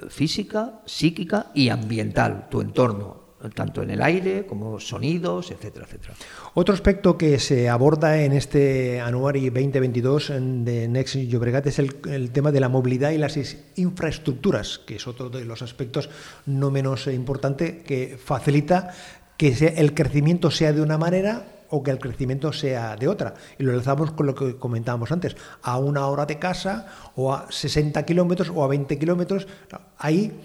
física, 0.10 0.82
psíquica 0.86 1.48
y 1.56 1.70
ambiental, 1.70 2.48
tu 2.50 2.62
entorno, 2.62 3.25
tanto 3.54 3.84
en 3.84 3.92
el 3.92 4.02
aire 4.02 4.46
como 4.46 4.80
sonidos, 4.80 5.52
etcétera, 5.52 5.86
etcétera. 5.86 6.14
Otro 6.54 6.74
aspecto 6.74 7.18
que 7.18 7.40
se 7.40 7.70
aborda 7.70 8.22
en 8.22 8.34
este 8.34 9.02
Anuari 9.02 9.50
2022 9.50 10.34
de 10.40 10.88
Next 10.88 11.16
Llobregat 11.16 11.68
es 11.68 11.80
el, 11.80 12.32
tema 12.32 12.52
de 12.52 12.60
la 12.60 12.70
movilidad 12.70 13.12
y 13.12 13.18
las 13.18 13.38
infraestructuras, 13.76 14.80
que 14.80 14.96
es 14.96 15.08
otro 15.08 15.30
de 15.30 15.46
los 15.46 15.62
aspectos 15.62 16.10
no 16.46 16.72
menos 16.72 17.08
importante 17.08 17.84
que 17.84 18.18
facilita 18.18 18.92
que 19.38 19.74
el 19.76 19.94
crecimiento 19.94 20.50
sea 20.50 20.72
de 20.72 20.82
una 20.82 20.98
manera 20.98 21.56
o 21.70 21.84
que 21.84 21.92
el 21.92 22.00
crecimiento 22.00 22.54
sea 22.54 22.96
de 22.96 23.08
otra. 23.08 23.34
Y 23.60 23.64
lo 23.64 23.74
lanzamos 23.74 24.12
con 24.12 24.26
lo 24.26 24.36
que 24.36 24.56
comentábamos 24.58 25.12
antes, 25.12 25.36
a 25.62 25.78
una 25.78 26.08
hora 26.08 26.26
de 26.26 26.40
casa 26.40 26.88
o 27.16 27.34
a 27.34 27.52
60 27.52 28.04
kilómetros 28.04 28.52
o 28.54 28.64
a 28.64 28.68
20 28.68 28.98
kilómetros. 28.98 29.48
Ahí 29.98 30.40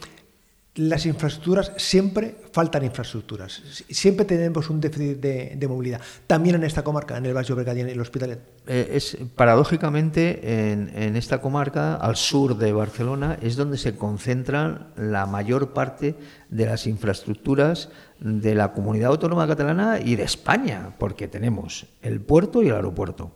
las 0.80 1.04
infraestructuras, 1.04 1.72
siempre 1.76 2.36
faltan 2.52 2.82
infraestructuras. 2.84 3.62
Siempre 3.90 4.24
tenemos 4.24 4.70
un 4.70 4.80
déficit 4.80 5.18
de, 5.18 5.68
movilidad. 5.68 6.00
También 6.26 6.54
en 6.54 6.64
esta 6.64 6.82
comarca, 6.82 7.18
en 7.18 7.26
el 7.26 7.34
Valle 7.34 7.54
y 7.76 7.80
en 7.80 7.88
el 7.90 8.00
Hospitalet. 8.00 8.40
Eh, 8.66 8.92
es, 8.92 9.18
paradójicamente, 9.36 10.72
en, 10.72 11.16
esta 11.16 11.42
comarca, 11.42 11.96
al 11.96 12.16
sur 12.16 12.56
de 12.56 12.72
Barcelona, 12.72 13.36
es 13.42 13.56
donde 13.56 13.76
se 13.76 13.94
concentran 13.94 14.88
la 14.96 15.26
mayor 15.26 15.74
parte 15.74 16.14
de 16.48 16.64
las 16.64 16.86
infraestructuras 16.86 17.90
de 18.18 18.54
la 18.54 18.72
comunidad 18.72 19.10
autónoma 19.10 19.46
catalana 19.46 20.00
y 20.02 20.16
de 20.16 20.22
España, 20.22 20.94
porque 20.98 21.28
tenemos 21.28 21.88
el 22.00 22.22
puerto 22.22 22.62
y 22.62 22.68
el 22.68 22.76
aeropuerto. 22.76 23.32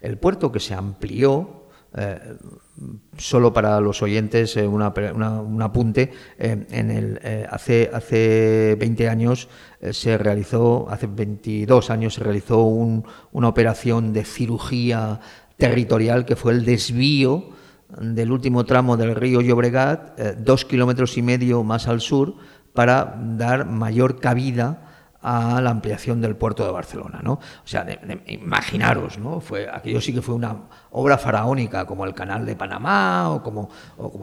El 0.00 0.16
puerto 0.16 0.50
que 0.52 0.60
se 0.60 0.72
amplió 0.72 1.67
eh, 1.96 2.36
solo 3.16 3.52
para 3.52 3.80
los 3.80 4.02
oyentes, 4.02 4.56
eh, 4.56 4.66
una, 4.66 4.92
un 5.40 5.62
apunte. 5.62 6.12
Eh, 6.38 6.66
en 6.70 6.90
el, 6.90 7.20
hace, 7.50 7.90
hace 7.92 8.76
20 8.78 9.08
años 9.08 9.48
se 9.92 10.18
realizó, 10.18 10.88
hace 10.90 11.06
22 11.06 11.90
años 11.90 12.14
se 12.14 12.24
realizó 12.24 12.64
una 12.64 13.48
operación 13.48 14.12
de 14.12 14.24
cirugía 14.24 15.20
territorial 15.56 16.24
que 16.24 16.36
fue 16.36 16.52
el 16.52 16.64
desvío 16.64 17.50
del 18.00 18.32
último 18.32 18.64
tramo 18.64 18.96
del 18.96 19.14
río 19.14 19.40
Llobregat, 19.40 20.20
dos 20.38 20.64
kilómetros 20.64 21.16
y 21.16 21.22
medio 21.22 21.64
más 21.64 21.88
al 21.88 22.00
sur, 22.00 22.34
para 22.74 23.16
dar 23.18 23.66
mayor 23.66 24.20
cabida 24.20 24.88
a 25.20 25.60
la 25.60 25.70
ampliación 25.70 26.20
del 26.20 26.36
puerto 26.36 26.64
de 26.64 26.70
Barcelona, 26.70 27.20
¿no? 27.22 27.32
O 27.32 27.66
sea, 27.66 27.86
imaginaros, 28.26 29.18
¿no? 29.18 29.40
Fue, 29.40 29.68
aquello 29.68 30.00
sí 30.00 30.14
que 30.14 30.22
fue 30.22 30.34
una 30.34 30.56
obra 30.90 31.18
faraónica, 31.18 31.86
como 31.86 32.04
el 32.04 32.14
canal 32.14 32.46
de 32.46 32.56
Panamá 32.56 33.30
o 33.30 33.42
como, 33.42 33.68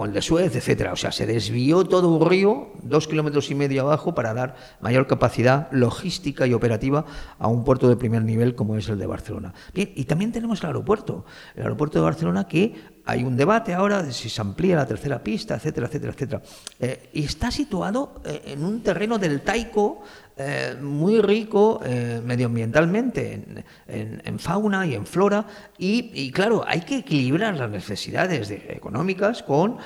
el 0.06 0.14
de 0.14 0.22
Suez, 0.22 0.56
etcétera. 0.56 0.94
O 0.94 0.96
sea, 0.96 1.12
se 1.12 1.26
desvió 1.26 1.84
todo 1.86 2.10
un 2.10 2.30
río, 2.30 2.72
dos 2.82 3.08
kilómetros 3.08 3.50
y 3.52 3.56
medio 3.56 3.82
abajo, 3.84 4.16
para 4.16 4.34
dar 4.34 4.56
mayor 4.82 5.08
capacidad 5.08 5.68
logística 5.72 6.48
y 6.48 6.54
operativa 6.54 7.06
a 7.40 7.48
un 7.48 7.64
puerto 7.64 7.88
de 7.90 7.96
primer 7.96 8.24
nivel 8.24 8.56
como 8.56 8.78
es 8.78 8.90
el 8.90 8.98
de 8.98 9.06
Barcelona. 9.06 9.54
Bien, 9.74 9.92
y 9.96 10.06
también 10.06 10.32
tenemos 10.32 10.62
el 10.62 10.68
aeropuerto, 10.68 11.26
el 11.56 11.64
aeropuerto 11.64 12.00
de 12.00 12.06
Barcelona 12.06 12.48
que 12.48 12.96
hay 13.06 13.24
un 13.24 13.38
debate 13.38 13.74
ahora 13.74 14.02
de 14.02 14.12
si 14.12 14.30
se 14.30 14.42
amplía 14.42 14.76
la 14.76 14.88
tercera 14.88 15.24
pista, 15.24 15.56
etcétera, 15.56 15.88
etcétera, 15.88 16.14
etcétera. 16.14 16.42
Eh, 16.80 17.10
y 17.14 17.24
está 17.24 17.52
situado 17.52 18.22
eh, 18.26 18.42
en 18.48 18.66
un 18.66 18.82
terreno 18.82 19.20
del 19.20 19.42
Taico 19.42 20.02
eh, 20.38 20.76
muy 20.82 21.22
rico 21.22 21.80
medioambientalmente, 22.26 23.64
en, 23.88 24.40
fauna 24.40 24.86
y 24.86 24.96
en 24.96 25.06
flora. 25.06 25.46
Y, 25.78 26.32
claro, 26.32 26.55
hay 26.66 26.82
que 26.82 26.98
equilibrar 26.98 27.56
las 27.56 27.70
necesidades 27.70 28.52
económicas 28.52 29.44
con 29.44 29.78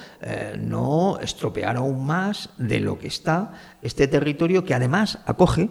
no 0.59 1.19
estropear 1.19 1.77
aún 1.77 2.05
más 2.05 2.49
de 2.57 2.79
lo 2.79 2.99
que 2.99 3.07
está 3.07 3.53
este 3.81 4.07
territorio 4.07 4.63
que 4.63 4.73
además 4.73 5.19
acoge, 5.25 5.69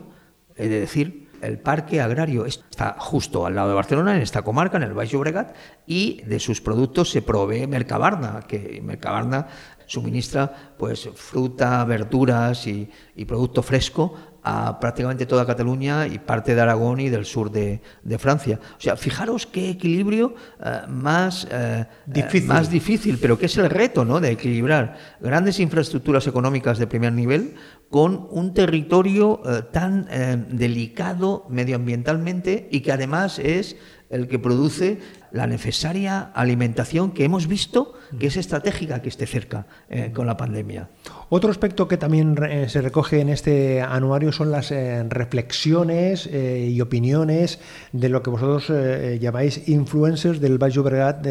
de 0.56 0.68
decir, 0.68 1.28
el 1.42 1.58
parque 1.58 2.00
agrario. 2.00 2.46
Está 2.46 2.96
justo 2.98 3.46
al 3.46 3.54
lado 3.54 3.68
de 3.68 3.74
Barcelona, 3.74 4.16
en 4.16 4.22
esta 4.22 4.42
comarca, 4.42 4.76
en 4.76 4.84
el 4.84 4.94
Baix 4.94 5.10
Llobregat, 5.10 5.54
y 5.86 6.22
de 6.22 6.40
sus 6.40 6.60
productos 6.60 7.10
se 7.10 7.22
provee 7.22 7.66
Mercabarna, 7.66 8.40
que 8.46 8.80
Mercabarna 8.82 9.46
suministra 9.86 10.74
pues 10.76 11.08
fruta, 11.14 11.84
verduras 11.84 12.66
y 12.66 12.90
producto 13.26 13.62
fresco 13.62 14.14
a 14.48 14.80
prácticamente 14.80 15.26
toda 15.26 15.44
Cataluña 15.44 16.06
y 16.06 16.18
parte 16.18 16.54
de 16.54 16.60
Aragón 16.60 17.00
y 17.00 17.10
del 17.10 17.26
sur 17.26 17.50
de, 17.50 17.80
Francia. 18.18 18.58
O 18.78 18.80
sea, 18.80 18.96
fijaros 18.96 19.46
qué 19.46 19.70
equilibrio 19.70 20.34
eh, 20.64 20.80
más, 20.88 21.46
eh, 21.50 21.84
eh, 22.14 22.42
más 22.46 22.70
difícil, 22.70 23.18
pero 23.20 23.38
que 23.38 23.46
es 23.46 23.56
el 23.58 23.68
reto 23.68 24.04
¿no? 24.04 24.20
de 24.20 24.30
equilibrar 24.30 24.96
grandes 25.20 25.60
infraestructuras 25.60 26.26
económicas 26.26 26.78
de 26.78 26.86
primer 26.86 27.12
nivel 27.12 27.54
con 27.90 28.28
un 28.30 28.52
territorio 28.52 29.40
tan 29.72 30.06
delicado 30.50 31.46
medioambientalmente 31.48 32.68
y 32.70 32.80
que 32.80 32.92
además 32.92 33.38
es 33.38 33.76
el 34.10 34.28
que 34.28 34.38
produce 34.38 34.98
la 35.32 35.46
necesaria 35.46 36.20
alimentación 36.34 37.12
que 37.12 37.24
hemos 37.24 37.46
visto 37.46 37.94
que 38.18 38.28
es 38.28 38.36
estratégica 38.36 39.02
que 39.02 39.10
esté 39.10 39.26
cerca 39.26 39.66
eh, 39.90 40.12
con 40.14 40.26
la 40.26 40.36
pandemia. 40.36 40.88
Otro 41.28 41.50
aspecto 41.50 41.86
que 41.88 41.98
también 41.98 42.36
eh, 42.42 42.68
se 42.70 42.80
recoge 42.80 43.20
en 43.20 43.28
este 43.28 43.82
anuario 43.82 44.32
son 44.32 44.50
las 44.50 44.70
eh, 44.70 45.04
reflexiones 45.08 46.26
y 46.28 46.80
opiniones 46.80 47.58
de 47.92 48.08
lo 48.08 48.22
que 48.22 48.30
vosotros 48.30 48.72
llamáis 49.20 49.68
influencers 49.68 50.40
del 50.40 50.58
Valle 50.62 50.80
Obregat 50.80 51.26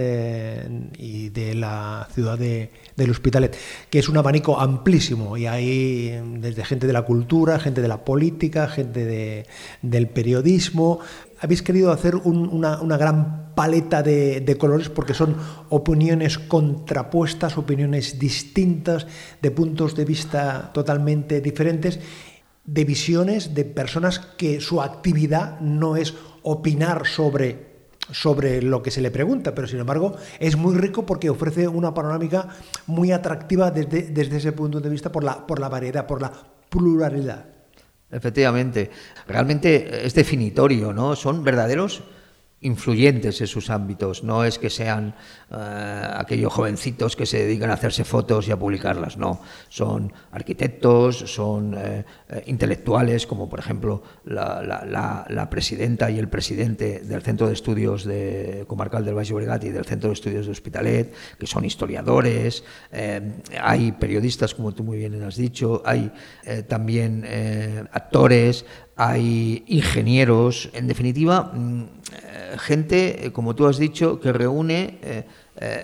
y 0.98 1.30
de 1.30 1.56
la 1.56 2.08
ciudad 2.14 2.38
de, 2.38 2.72
del 2.96 3.12
Hospitalet, 3.12 3.56
que 3.90 4.00
es 4.00 4.10
un 4.10 4.18
abanico 4.18 4.60
amplísimo 4.60 5.38
y 5.38 5.46
hay 5.46 6.22
desde 6.48 6.64
gente 6.66 6.88
de 6.88 6.94
la 6.94 7.04
cultura, 7.04 7.60
gente 7.60 7.82
de 7.82 7.88
la 7.88 8.06
política, 8.06 8.68
gente 8.68 9.46
del 9.82 10.08
periodismo, 10.08 11.00
habéis 11.40 11.62
querido 11.62 11.92
hacer 11.92 12.16
una, 12.16 12.98
gran 12.98 13.54
paleta 13.54 14.02
de, 14.02 14.56
colores 14.58 14.90
porque 14.90 15.14
son 15.14 15.36
opiniones 15.70 16.40
contrapuestas, 16.40 17.58
opiniones 17.58 18.18
distintas, 18.18 19.08
de 19.42 19.52
puntos 19.52 19.96
de 19.96 20.06
vista 20.06 20.72
totalmente 20.74 21.42
diferentes, 21.42 22.00
de 22.66 22.86
visiones 22.86 23.54
de 23.54 23.66
personas 23.66 24.20
que 24.20 24.62
su 24.62 24.82
actividad 24.82 25.60
no 25.60 25.96
es 25.96 26.14
opinar 26.44 27.06
sobre 27.06 27.67
sobre 28.12 28.62
lo 28.62 28.82
que 28.82 28.92
se 28.92 29.02
le 29.02 29.12
pregunta, 29.12 29.54
pero 29.54 29.68
sin 29.68 29.80
embargo 29.80 30.16
es 30.40 30.56
muy 30.56 30.76
rico 30.76 31.06
porque 31.06 31.30
ofrece 31.30 31.68
una 31.68 31.94
panorámica 31.94 32.48
muy 32.86 33.12
atractiva 33.12 33.72
desde, 33.72 34.04
desde 34.04 34.38
ese 34.38 34.52
punto 34.52 34.80
de 34.80 34.90
vista 34.90 35.12
por 35.12 35.24
la, 35.24 35.46
por 35.46 35.60
la 35.60 35.70
variedad, 35.70 36.08
por 36.08 36.22
la 36.22 36.32
pluralidad. 36.70 37.46
Efectivamente, 38.10 38.90
realmente 39.28 40.06
es 40.06 40.14
definitorio, 40.14 40.94
¿no? 40.94 41.16
Son 41.16 41.44
verdaderos 41.44 42.04
influyentes 42.62 43.40
en 43.40 43.48
sus 43.48 43.70
ámbitos, 43.70 44.24
no 44.24 44.44
es 44.44 44.58
que 44.58 44.72
sean 44.72 45.14
eh, 45.52 46.08
aquellos 46.16 46.52
jovencitos 46.52 47.16
que 47.16 47.28
se 47.28 47.44
dedican 47.44 47.70
a 47.70 47.74
hacerse 47.74 48.04
fotos 48.04 48.48
y 48.48 48.52
a 48.52 48.58
publicarlas, 48.58 49.16
no, 49.18 49.42
son 49.70 50.12
arquitectos, 50.32 51.18
son 51.18 51.76
eh, 51.78 52.04
eh, 52.30 52.44
intelectuales, 52.48 53.28
como 53.28 53.48
por 53.48 53.60
ejemplo 53.60 54.02
la, 54.26 55.48
presidenta 55.52 56.10
y 56.10 56.18
el 56.18 56.30
presidente 56.30 57.02
del 57.02 57.22
Centro 57.22 57.48
de 57.48 57.54
Estudios 57.54 58.06
de 58.06 58.66
Comarcal 58.68 59.06
del 59.06 59.16
Valle 59.16 59.34
Obregat 59.36 59.64
y 59.64 59.70
del 59.70 59.86
Centro 59.86 60.10
de 60.10 60.16
Estudios 60.16 60.48
de 60.48 60.52
Hospitalet, 60.52 61.14
que 61.38 61.46
son 61.46 61.64
historiadores, 61.64 62.64
hay 63.62 63.92
periodistas, 63.94 64.56
como 64.56 64.74
tú 64.74 64.84
muy 64.84 64.98
bien 64.98 65.22
has 65.24 65.36
dicho, 65.36 65.84
hay 65.86 66.12
también 66.68 67.26
actores, 67.92 68.66
hay 68.98 69.64
ingenieros, 69.68 70.70
en 70.74 70.88
definitiva, 70.88 71.52
mm, 71.54 71.84
eh, 71.84 72.56
gente, 72.58 73.28
eh, 73.28 73.32
como 73.32 73.56
tú 73.56 73.68
has 73.68 73.78
dicho, 73.78 74.20
que 74.20 74.34
reúne 74.34 74.98
eh, 75.04 75.26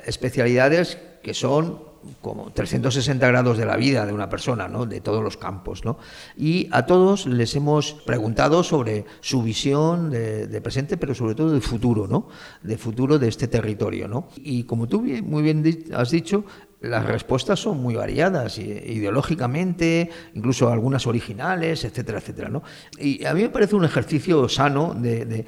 especialidades 0.06 0.98
que 1.22 1.34
son 1.34 1.94
como 2.22 2.52
360 2.52 3.26
grados 3.28 3.58
de 3.58 3.66
la 3.66 3.78
vida 3.78 4.06
de 4.06 4.14
una 4.14 4.30
persona, 4.30 4.68
¿no? 4.68 4.86
de 4.86 5.00
todos 5.00 5.24
los 5.24 5.38
campos. 5.38 5.86
¿no? 5.86 5.98
Y 6.36 6.68
a 6.72 6.86
todos 6.86 7.26
les 7.28 7.56
hemos 7.56 7.94
preguntado 7.94 8.64
sobre 8.64 9.06
su 9.22 9.42
visión 9.42 10.10
de, 10.10 10.62
presente, 10.62 10.98
pero 10.98 11.16
sobre 11.16 11.36
todo 11.36 11.52
de 11.52 11.62
futuro, 11.62 12.08
¿no? 12.08 12.28
de 12.62 12.78
futuro 12.78 13.20
de 13.20 13.30
este 13.30 13.48
territorio. 13.48 14.08
¿no? 14.08 14.28
Y 14.36 14.64
como 14.64 14.88
tú 14.88 15.02
muy 15.02 15.44
bien 15.44 15.64
has 15.94 16.12
dicho, 16.12 16.44
las 16.84 17.06
respuestas 17.06 17.60
son 17.62 17.82
muy 17.82 17.96
variadas, 17.96 18.58
ideológicamente, 18.58 20.10
incluso 20.34 20.70
algunas 20.70 21.08
originales, 21.08 21.86
etcétera, 21.86 22.18
etcétera. 22.18 22.50
¿no? 22.50 22.62
Y 23.00 23.24
a 23.26 23.34
mí 23.34 23.42
me 23.42 23.50
parece 23.50 23.76
un 23.76 23.86
ejercicio 23.86 24.50
sano 24.50 24.94
de, 24.94 25.46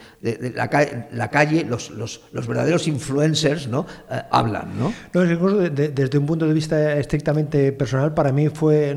la, 0.55 0.69
calle, 1.29 1.65
los, 1.65 2.21
verdaderos 2.47 2.87
influencers 2.87 3.67
¿no? 3.67 3.85
Eh, 4.09 4.21
hablan. 4.31 4.79
¿no? 4.79 4.93
desde 5.13 6.17
un 6.17 6.25
punto 6.25 6.47
de 6.47 6.53
vista 6.53 6.93
estrictamente 6.95 7.73
personal, 7.73 8.13
para 8.13 8.31
mí 8.31 8.47
fue 8.47 8.95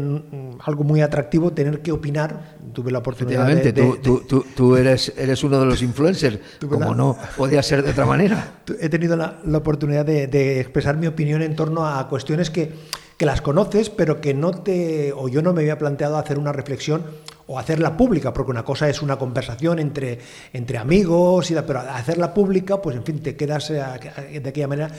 algo 0.64 0.85
muy 0.85 1.01
atractivo 1.01 1.53
tener 1.53 1.83
que 1.83 1.90
opinar. 1.90 2.57
Tuve 2.72 2.92
la 2.92 2.98
oportunidad 2.98 3.46
de, 3.48 3.72
tú, 3.72 4.22
tú, 4.29 4.44
tú, 4.55 4.77
eres, 4.77 5.12
eres 5.16 5.42
uno 5.42 5.59
de 5.59 5.66
los 5.66 5.83
influencers, 5.83 6.38
como 6.68 6.94
no 6.94 7.16
podía 7.37 7.62
ser 7.64 7.83
de 7.83 7.90
otra 7.90 8.07
manera. 8.07 8.61
He 8.81 8.88
tenido 8.88 9.16
la, 9.16 9.40
la 9.44 9.59
oportunidad 9.59 10.05
de 10.05 10.61
expresar 10.61 10.96
mi 10.96 11.09
opinión 11.09 11.42
en 11.42 11.57
torno 11.57 11.87
a 11.87 12.07
cuestiones 12.09 12.28
que, 12.51 12.73
que 13.17 13.27
las 13.27 13.41
conoces, 13.41 13.91
pero 13.91 14.21
que 14.21 14.35
no 14.35 14.51
te, 14.51 15.12
o 15.12 15.29
yo 15.29 15.43
no 15.43 15.53
me 15.53 15.62
había 15.62 15.79
planteado 15.79 16.19
hacer 16.19 16.38
una 16.38 16.53
reflexión 16.53 17.05
o 17.47 17.59
hacerla 17.59 17.97
pública, 17.97 18.33
porque 18.33 18.51
una 18.51 18.64
cosa 18.64 18.88
es 18.88 19.01
una 19.01 19.19
conversación 19.19 19.79
entre, 19.79 20.19
entre 20.53 20.79
amigos, 20.79 21.51
y, 21.51 21.55
pero 21.67 21.81
hacerla 21.81 22.35
pública, 22.35 22.81
pues 22.83 22.97
en 22.97 23.05
fin, 23.05 23.21
te 23.21 23.37
quedas 23.37 23.71
eh, 23.71 24.41
de 24.43 24.49
aquella 24.49 24.69
manera. 24.69 24.91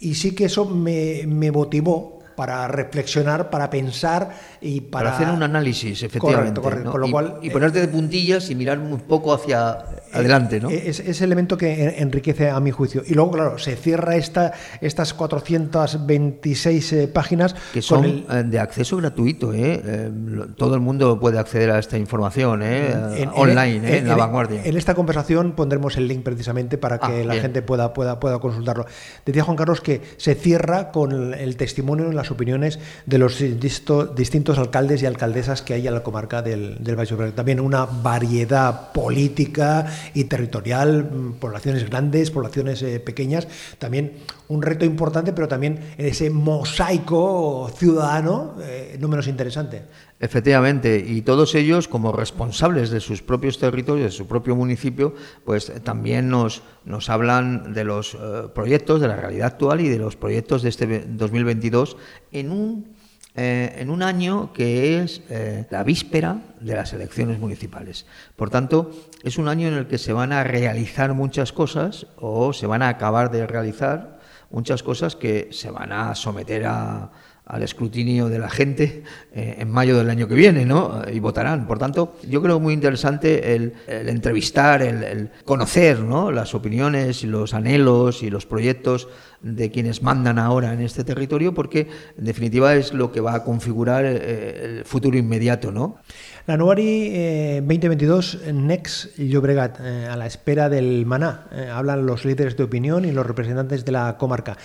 Y 0.00 0.14
sí 0.14 0.34
que 0.34 0.44
eso 0.44 0.66
me, 0.66 1.24
me 1.26 1.50
motivó 1.50 2.23
para 2.36 2.68
reflexionar, 2.68 3.50
para 3.50 3.70
pensar 3.70 4.30
y 4.60 4.80
para... 4.80 5.14
hacer 5.14 5.28
un 5.28 5.42
análisis, 5.42 6.02
efectivamente. 6.02 6.60
Con 6.60 7.00
lo 7.00 7.10
cual, 7.10 7.38
y, 7.42 7.50
ponerte 7.50 7.80
de 7.80 7.88
puntillas 7.88 8.50
y 8.50 8.54
mirar 8.54 8.78
un 8.78 9.00
poco 9.00 9.32
hacia 9.32 9.84
adelante, 10.12 10.60
¿no? 10.60 10.70
Es 10.70 11.00
ese 11.00 11.24
elemento 11.24 11.56
que 11.56 11.96
enriquece 11.98 12.50
a 12.50 12.60
mi 12.60 12.70
juicio. 12.70 13.02
Y 13.06 13.14
luego, 13.14 13.32
claro, 13.32 13.58
se 13.58 13.76
cierra 13.76 14.16
esta, 14.16 14.52
estas 14.80 15.14
426 15.14 16.92
eh, 16.92 17.08
páginas... 17.08 17.54
Que 17.72 17.82
son 17.82 18.04
eh, 18.04 18.42
de 18.44 18.58
acceso 18.58 18.96
gratuito, 18.96 19.52
¿eh? 19.52 19.82
¿eh? 19.84 20.10
Todo 20.56 20.74
el 20.74 20.80
mundo 20.80 21.18
puede 21.18 21.38
acceder 21.38 21.70
a 21.70 21.78
esta 21.78 21.98
información, 21.98 22.62
¿eh? 22.62 23.28
online, 23.34 23.98
en, 23.98 24.08
la 24.08 24.16
vanguardia. 24.16 24.62
En 24.64 24.76
esta 24.76 24.94
conversación 24.94 25.52
pondremos 25.52 25.96
el 25.96 26.08
link 26.08 26.22
precisamente 26.22 26.78
para 26.78 26.98
que 26.98 27.22
ah, 27.22 27.24
la 27.24 27.34
gente 27.34 27.62
pueda, 27.62 27.92
pueda, 27.92 28.20
pueda 28.20 28.38
consultarlo. 28.38 28.86
Decía 29.24 29.44
Juan 29.44 29.56
Carlos 29.56 29.80
que 29.80 30.02
se 30.16 30.34
cierra 30.34 30.90
con 30.90 31.34
el 31.34 31.56
testimonio 31.56 32.06
en 32.06 32.14
opiniones 32.30 32.78
de 33.06 33.18
los 33.18 33.38
distintos 33.38 34.58
alcaldes 34.58 35.02
y 35.02 35.06
alcaldesas 35.06 35.62
que 35.62 35.74
hay 35.74 35.86
en 35.86 35.94
la 35.94 36.02
comarca 36.02 36.42
del, 36.42 36.82
del 36.82 36.96
Valle 36.96 37.32
También 37.32 37.60
una 37.60 37.84
variedad 37.86 38.92
política 38.92 39.86
y 40.14 40.24
territorial, 40.24 41.04
mm, 41.04 41.32
poblaciones 41.34 41.88
grandes, 41.88 42.30
poblaciones 42.30 42.82
eh, 42.82 43.00
pequeñas, 43.00 43.48
también 43.78 44.12
un 44.48 44.62
reto 44.62 44.84
importante, 44.84 45.32
pero 45.32 45.48
también 45.48 45.80
en 45.96 46.06
ese 46.06 46.30
mosaico 46.30 47.70
ciudadano 47.76 48.54
eh, 48.62 48.96
no 49.00 49.08
menos 49.08 49.26
interesante. 49.26 49.82
Efectivamente, 50.20 51.04
y 51.06 51.22
todos 51.22 51.54
ellos, 51.54 51.88
como 51.88 52.12
responsables 52.12 52.90
de 52.90 53.00
sus 53.00 53.20
propios 53.20 53.58
territorios, 53.58 54.12
de 54.12 54.16
su 54.16 54.26
propio 54.26 54.54
municipio, 54.54 55.14
pues 55.44 55.72
también 55.82 56.28
nos, 56.28 56.62
nos 56.84 57.10
hablan 57.10 57.74
de 57.74 57.84
los 57.84 58.14
eh, 58.14 58.48
proyectos, 58.54 59.00
de 59.00 59.08
la 59.08 59.16
realidad 59.16 59.48
actual 59.48 59.80
y 59.80 59.88
de 59.88 59.98
los 59.98 60.16
proyectos 60.16 60.62
de 60.62 60.68
este 60.68 61.04
2022 61.08 61.96
en 62.32 62.50
un 62.50 62.94
eh, 63.36 63.74
en 63.78 63.90
un 63.90 64.04
año 64.04 64.52
que 64.52 65.02
es 65.02 65.20
eh, 65.28 65.66
la 65.68 65.82
víspera 65.82 66.38
de 66.60 66.76
las 66.76 66.92
elecciones 66.92 67.40
municipales. 67.40 68.06
Por 68.36 68.48
tanto, 68.48 68.92
es 69.24 69.38
un 69.38 69.48
año 69.48 69.66
en 69.66 69.74
el 69.74 69.88
que 69.88 69.98
se 69.98 70.12
van 70.12 70.32
a 70.32 70.44
realizar 70.44 71.14
muchas 71.14 71.52
cosas 71.52 72.06
o 72.16 72.52
se 72.52 72.68
van 72.68 72.82
a 72.82 72.88
acabar 72.88 73.32
de 73.32 73.44
realizar 73.48 74.20
muchas 74.50 74.84
cosas 74.84 75.16
que 75.16 75.48
se 75.50 75.68
van 75.72 75.90
a 75.90 76.14
someter 76.14 76.64
a, 76.66 77.10
al 77.46 77.62
escrutinio 77.62 78.28
de 78.28 78.38
la 78.38 78.48
gente 78.48 79.02
eh, 79.32 79.56
en 79.58 79.70
mayo 79.70 79.98
del 79.98 80.08
año 80.08 80.26
que 80.26 80.34
viene, 80.34 80.64
¿no? 80.64 81.02
Y 81.12 81.20
votarán. 81.20 81.66
Por 81.66 81.78
tanto, 81.78 82.16
yo 82.26 82.40
creo 82.40 82.58
muy 82.58 82.72
interesante 82.72 83.54
el, 83.54 83.74
entrevistar, 83.86 84.80
el, 84.82 85.30
conocer, 85.44 86.00
¿no? 86.00 86.30
Las 86.30 86.54
opiniones 86.54 87.22
y 87.22 87.26
los 87.26 87.52
anhelos 87.52 88.22
y 88.22 88.30
los 88.30 88.46
proyectos 88.46 89.08
de 89.44 89.70
quienes 89.70 90.02
mandan 90.02 90.38
ahora 90.38 90.72
en 90.72 90.80
este 90.80 91.04
territorio, 91.04 91.54
porque 91.54 91.88
en 92.18 92.24
definitiva 92.24 92.74
es 92.74 92.92
lo 92.92 93.12
que 93.12 93.20
va 93.20 93.34
a 93.34 93.44
configurar 93.44 94.04
eh, 94.04 94.78
el 94.78 94.84
futuro 94.84 95.16
inmediato, 95.18 95.70
¿no? 95.70 95.98
La 96.46 96.56
Nuari 96.56 97.60
2022 97.60 98.40
Next 98.52 99.16
Llobregat, 99.18 99.78
eh, 99.80 100.06
a 100.10 100.16
la 100.16 100.26
espera 100.26 100.68
del 100.68 101.06
maná, 101.06 101.46
hablan 101.72 102.06
los 102.06 102.24
líderes 102.24 102.56
de 102.56 102.64
opinión 102.64 103.04
y 103.04 103.12
los 103.12 103.26
representantes 103.26 103.84
de 103.84 103.92
la 103.92 104.16
comarca 104.18 104.56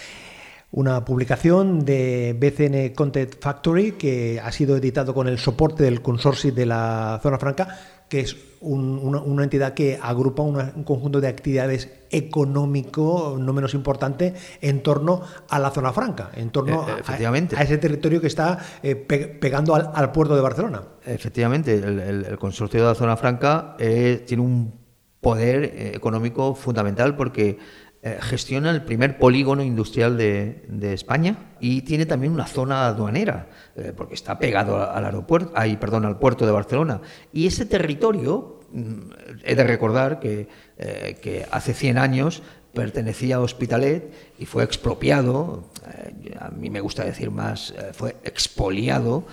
una 0.71 1.03
publicación 1.03 1.83
de 1.83 2.35
BCN 2.39 2.93
Content 2.93 3.35
Factory 3.41 3.93
que 3.93 4.39
ha 4.43 4.51
sido 4.51 4.77
editado 4.77 5.13
con 5.13 5.27
el 5.27 5.39
soporte 5.39 5.83
del 5.83 6.01
consorcio 6.01 6.51
de 6.51 6.65
la 6.65 7.19
Zona 7.23 7.39
Franca, 7.39 7.79
que 8.09 8.21
es 8.21 8.35
una, 8.61 9.43
entidad 9.43 9.73
que 9.73 9.97
agrupa 10.01 10.43
un 10.43 10.83
conjunto 10.83 11.21
de 11.21 11.27
actividades 11.27 11.89
económico 12.11 13.37
no 13.39 13.53
menos 13.53 13.73
importante 13.73 14.33
en 14.61 14.83
torno 14.83 15.21
a 15.47 15.59
la 15.59 15.69
zona 15.71 15.93
franca, 15.93 16.31
en 16.33 16.49
torno 16.49 16.85
eh, 16.89 17.01
a, 17.05 17.63
ese 17.63 17.77
territorio 17.77 18.19
que 18.19 18.27
está 18.27 18.59
eh, 18.83 18.95
pegando 18.95 19.75
al, 19.75 20.11
puerto 20.11 20.35
de 20.35 20.41
Barcelona. 20.41 20.81
Efectivamente, 21.05 21.75
el, 21.75 22.37
consorcio 22.37 22.81
de 22.81 22.87
la 22.87 22.95
zona 22.95 23.15
franca 23.15 23.75
eh, 23.79 24.23
tiene 24.27 24.43
un 24.43 24.73
poder 25.21 25.93
económico 25.95 26.55
fundamental 26.55 27.15
porque 27.15 27.57
eh, 28.01 28.17
gestiona 28.21 28.71
el 28.71 28.83
primer 28.83 29.17
polígono 29.17 29.61
industrial 29.61 30.17
de, 30.17 30.93
España 30.93 31.35
y 31.59 31.81
tiene 31.81 32.05
también 32.05 32.31
una 32.31 32.47
zona 32.47 32.87
aduanera, 32.87 33.47
eh, 33.75 33.91
porque 33.95 34.13
está 34.13 34.39
pegado 34.39 34.89
al 34.89 35.03
aeropuerto, 35.03 35.51
ahí, 35.53 35.75
perdón, 35.75 36.05
al 36.05 36.17
puerto 36.17 36.45
de 36.45 36.53
Barcelona. 36.53 37.01
Y 37.33 37.45
ese 37.45 37.65
territorio, 37.65 38.61
mm, 38.71 38.99
he 39.43 39.53
de 39.53 39.63
recordar 39.65 40.21
que, 40.21 40.47
eh, 40.77 41.45
hace 41.51 41.73
100 41.73 41.97
años 41.97 42.41
pertenecía 42.73 43.35
a 43.35 43.39
Hospitalet 43.41 44.13
y 44.37 44.45
fue 44.45 44.63
expropiado, 44.63 45.65
a 46.39 46.51
mí 46.51 46.69
me 46.69 46.79
gusta 46.79 47.03
decir 47.03 47.31
más, 47.31 47.73
fue 47.93 48.15
expoliado, 48.23 49.25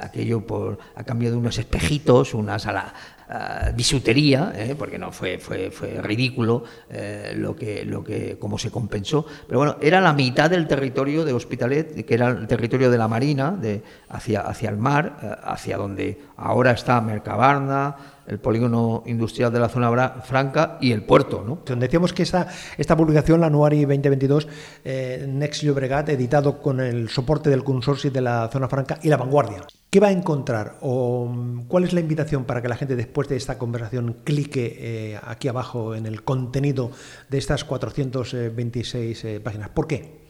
aquello 0.00 0.46
por, 0.46 0.78
a 0.96 1.04
cambio 1.04 1.30
de 1.30 1.36
unos 1.36 1.58
espejitos, 1.58 2.32
unas 2.32 2.66
ala, 2.66 2.94
uh, 3.28 4.76
porque 4.76 4.98
no 4.98 5.12
fue, 5.12 5.38
fue, 5.38 5.70
fue 5.70 6.00
ridículo 6.02 6.64
eh, 6.90 7.34
lo 7.36 7.54
que, 7.56 7.84
lo 7.84 8.02
que, 8.02 8.36
cómo 8.38 8.58
se 8.58 8.70
compensó, 8.70 9.26
pero 9.46 9.58
bueno, 9.58 9.76
era 9.80 10.00
la 10.00 10.12
mitad 10.12 10.50
del 10.50 10.66
territorio 10.66 11.24
de 11.24 11.32
Hospitalet, 11.32 12.04
que 12.04 12.14
era 12.14 12.28
el 12.28 12.46
territorio 12.46 12.90
de 12.90 12.98
la 12.98 13.08
Marina, 13.08 13.50
de, 13.52 13.82
hacia, 14.08 14.40
hacia 14.40 14.70
el 14.70 14.76
mar, 14.76 15.18
eh, 15.22 15.36
hacia 15.44 15.76
donde 15.76 16.20
ahora 16.36 16.72
está 16.72 17.00
Mercabarna, 17.00 17.96
el 18.26 18.38
polígono 18.38 19.02
industrial 19.06 19.52
de 19.52 19.60
la 19.60 19.68
zona 19.68 20.10
franca 20.22 20.78
y 20.80 20.92
el 20.92 21.02
puerto. 21.02 21.44
¿no? 21.46 21.76
Decíamos 21.76 22.12
que 22.12 22.22
esta, 22.22 22.48
esta 22.78 22.96
publicación, 22.96 23.40
la 23.40 23.46
Anuari 23.46 23.82
2022, 23.82 24.48
eh, 24.84 25.26
Next 25.28 25.62
Llobregat, 25.62 26.08
editado 26.08 26.60
con 26.60 26.80
el 26.80 27.08
soporte 27.08 27.50
del 27.50 27.64
consorcio 27.64 28.10
de 28.10 28.20
la 28.20 28.48
zona 28.52 28.68
franca 28.68 28.98
y 29.02 29.08
la 29.08 29.16
vanguardia. 29.16 29.62
¿Qué 29.94 30.00
va 30.00 30.08
a 30.08 30.12
encontrar 30.12 30.78
o 30.80 31.32
cuál 31.68 31.84
es 31.84 31.92
la 31.92 32.00
invitación 32.00 32.46
para 32.46 32.60
que 32.60 32.68
la 32.68 32.74
gente 32.74 32.96
después 32.96 33.28
de 33.28 33.36
esta 33.36 33.58
conversación 33.58 34.16
clique 34.24 34.76
eh, 34.76 35.20
aquí 35.22 35.46
abajo 35.46 35.94
en 35.94 36.06
el 36.06 36.24
contenido 36.24 36.90
de 37.28 37.38
estas 37.38 37.62
426 37.64 39.24
eh, 39.24 39.40
páginas? 39.40 39.68
¿Por 39.68 39.86
qué? 39.86 40.24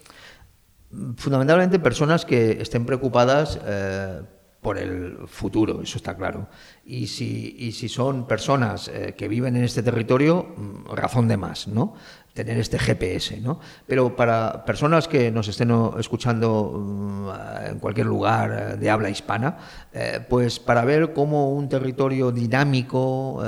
Fundamentalmente 1.17 1.79
personas 1.79 2.27
que 2.27 2.61
estén 2.61 2.85
preocupadas 2.85 3.59
eh, 3.65 4.21
por 4.65 4.79
el 4.79 5.19
futuro, 5.27 5.83
eso 5.83 5.99
está 5.99 6.17
claro. 6.17 6.49
Y 6.87 7.07
si, 7.07 7.55
y 7.59 7.73
si 7.73 7.91
son 7.91 8.27
personas 8.27 8.89
eh, 8.89 9.15
que 9.15 9.29
viven 9.29 9.57
en 9.57 9.65
este 9.65 9.83
territorio, 9.83 10.55
mm, 10.57 10.95
razón 10.95 11.29
de 11.29 11.37
más, 11.37 11.69
¿no? 11.69 11.95
Tener 12.33 12.57
este 12.59 12.79
GPS, 12.79 13.43
¿no? 13.43 13.61
Pero 13.87 14.17
para 14.17 14.65
personas 14.65 15.07
que 15.07 15.31
nos 15.31 15.49
estén 15.49 15.71
escuchando 15.99 16.73
mm, 16.73 17.73
en 17.73 17.79
cualquier 17.79 18.07
lugar 18.07 18.73
eh, 18.73 18.77
de 18.79 18.89
habla 18.89 19.11
hispana, 19.11 19.59
eh, 19.93 20.25
pues 20.27 20.59
para 20.59 20.83
ver 20.87 21.13
cómo 21.13 21.53
un 21.53 21.69
territorio 21.69 22.33
dinámico 22.33 23.43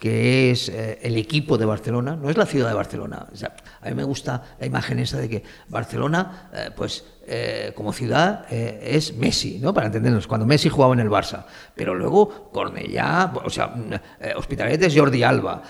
que 0.00 0.50
es 0.50 0.68
el 0.68 1.16
equipo 1.18 1.58
de 1.58 1.66
Barcelona, 1.66 2.16
no 2.16 2.30
es 2.30 2.36
la 2.36 2.46
ciudad 2.46 2.68
de 2.68 2.74
Barcelona. 2.74 3.26
a 3.80 3.88
mí 3.88 3.94
me 3.94 4.04
gusta 4.04 4.42
la 4.58 4.66
imagen 4.66 4.98
esa 4.98 5.18
de 5.18 5.28
que 5.28 5.44
Barcelona, 5.68 6.50
pues 6.74 7.04
eh, 7.32 7.70
como 7.76 7.92
ciudad 7.92 8.44
eh, 8.50 8.80
es 8.82 9.14
Messi, 9.14 9.60
¿no? 9.60 9.72
Para 9.72 9.86
entendernos, 9.86 10.26
cuando 10.26 10.46
Messi 10.46 10.68
jugaba 10.68 10.94
en 10.94 10.98
el 10.98 11.08
Barça. 11.08 11.44
Pero 11.76 11.94
luego 11.94 12.50
Cornellá, 12.50 13.32
o 13.44 13.48
sea, 13.48 13.72
eh, 14.20 14.32
Hospitalet 14.34 14.82
es 14.82 14.96
Jordi 14.96 15.22
Alba, 15.22 15.62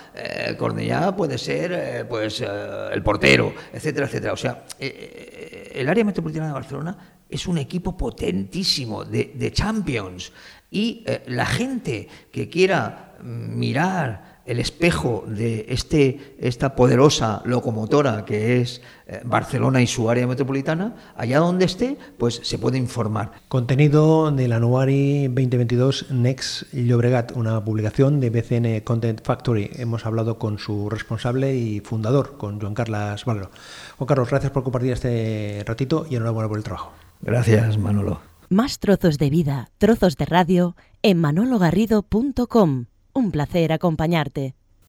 Cornellá 0.57 1.15
puede 1.15 1.37
ser 1.37 2.07
pues 2.09 2.41
el 2.41 3.03
portero, 3.03 3.53
etcétera, 3.71 4.07
etcétera. 4.07 4.33
O 4.33 4.37
sea, 4.37 4.63
el 4.79 5.87
área 5.87 6.03
metropolitana 6.03 6.47
de 6.47 6.53
Barcelona 6.53 6.97
es 7.29 7.45
un 7.45 7.59
equipo 7.59 7.95
potentísimo 7.95 9.05
de 9.05 9.51
Champions 9.53 10.31
y 10.71 11.05
la 11.27 11.45
gente 11.45 12.07
que 12.31 12.49
quiera 12.49 13.15
mirar 13.21 14.31
el 14.45 14.59
espejo 14.59 15.23
de 15.27 15.65
este, 15.69 16.35
esta 16.39 16.75
poderosa 16.75 17.41
locomotora 17.45 18.25
que 18.25 18.59
es 18.59 18.81
eh, 19.07 19.21
Barcelona 19.23 19.81
y 19.81 19.87
su 19.87 20.09
área 20.09 20.25
metropolitana, 20.25 20.95
allá 21.15 21.39
donde 21.39 21.65
esté, 21.65 21.97
pues 22.17 22.41
se 22.43 22.57
puede 22.57 22.77
informar. 22.77 23.31
Contenido 23.47 24.31
del 24.31 24.53
Anuari 24.53 25.27
2022 25.27 26.11
Next 26.11 26.73
Llobregat, 26.73 27.31
una 27.35 27.63
publicación 27.63 28.19
de 28.19 28.29
BCN 28.29 28.81
Content 28.81 29.21
Factory. 29.23 29.69
Hemos 29.75 30.05
hablado 30.05 30.39
con 30.39 30.57
su 30.57 30.89
responsable 30.89 31.55
y 31.55 31.79
fundador, 31.79 32.37
con 32.37 32.59
Juan 32.59 32.73
Carlos 32.73 33.25
Valero. 33.25 33.51
Juan 33.97 34.07
Carlos, 34.07 34.29
gracias 34.29 34.51
por 34.51 34.63
compartir 34.63 34.91
este 34.91 35.63
ratito 35.65 36.07
y 36.09 36.15
enhorabuena 36.15 36.49
por 36.49 36.57
el 36.57 36.63
trabajo. 36.63 36.93
Gracias, 37.21 37.77
Manolo. 37.77 38.30
Más 38.51 38.79
trozos 38.79 39.17
de 39.17 39.29
vida, 39.29 39.71
trozos 39.77 40.17
de 40.17 40.25
radio 40.25 40.75
en 41.03 41.17
manologarrido.com. 41.17 42.87
Un 43.13 43.31
placer 43.31 43.71
acompañarte. 43.71 44.55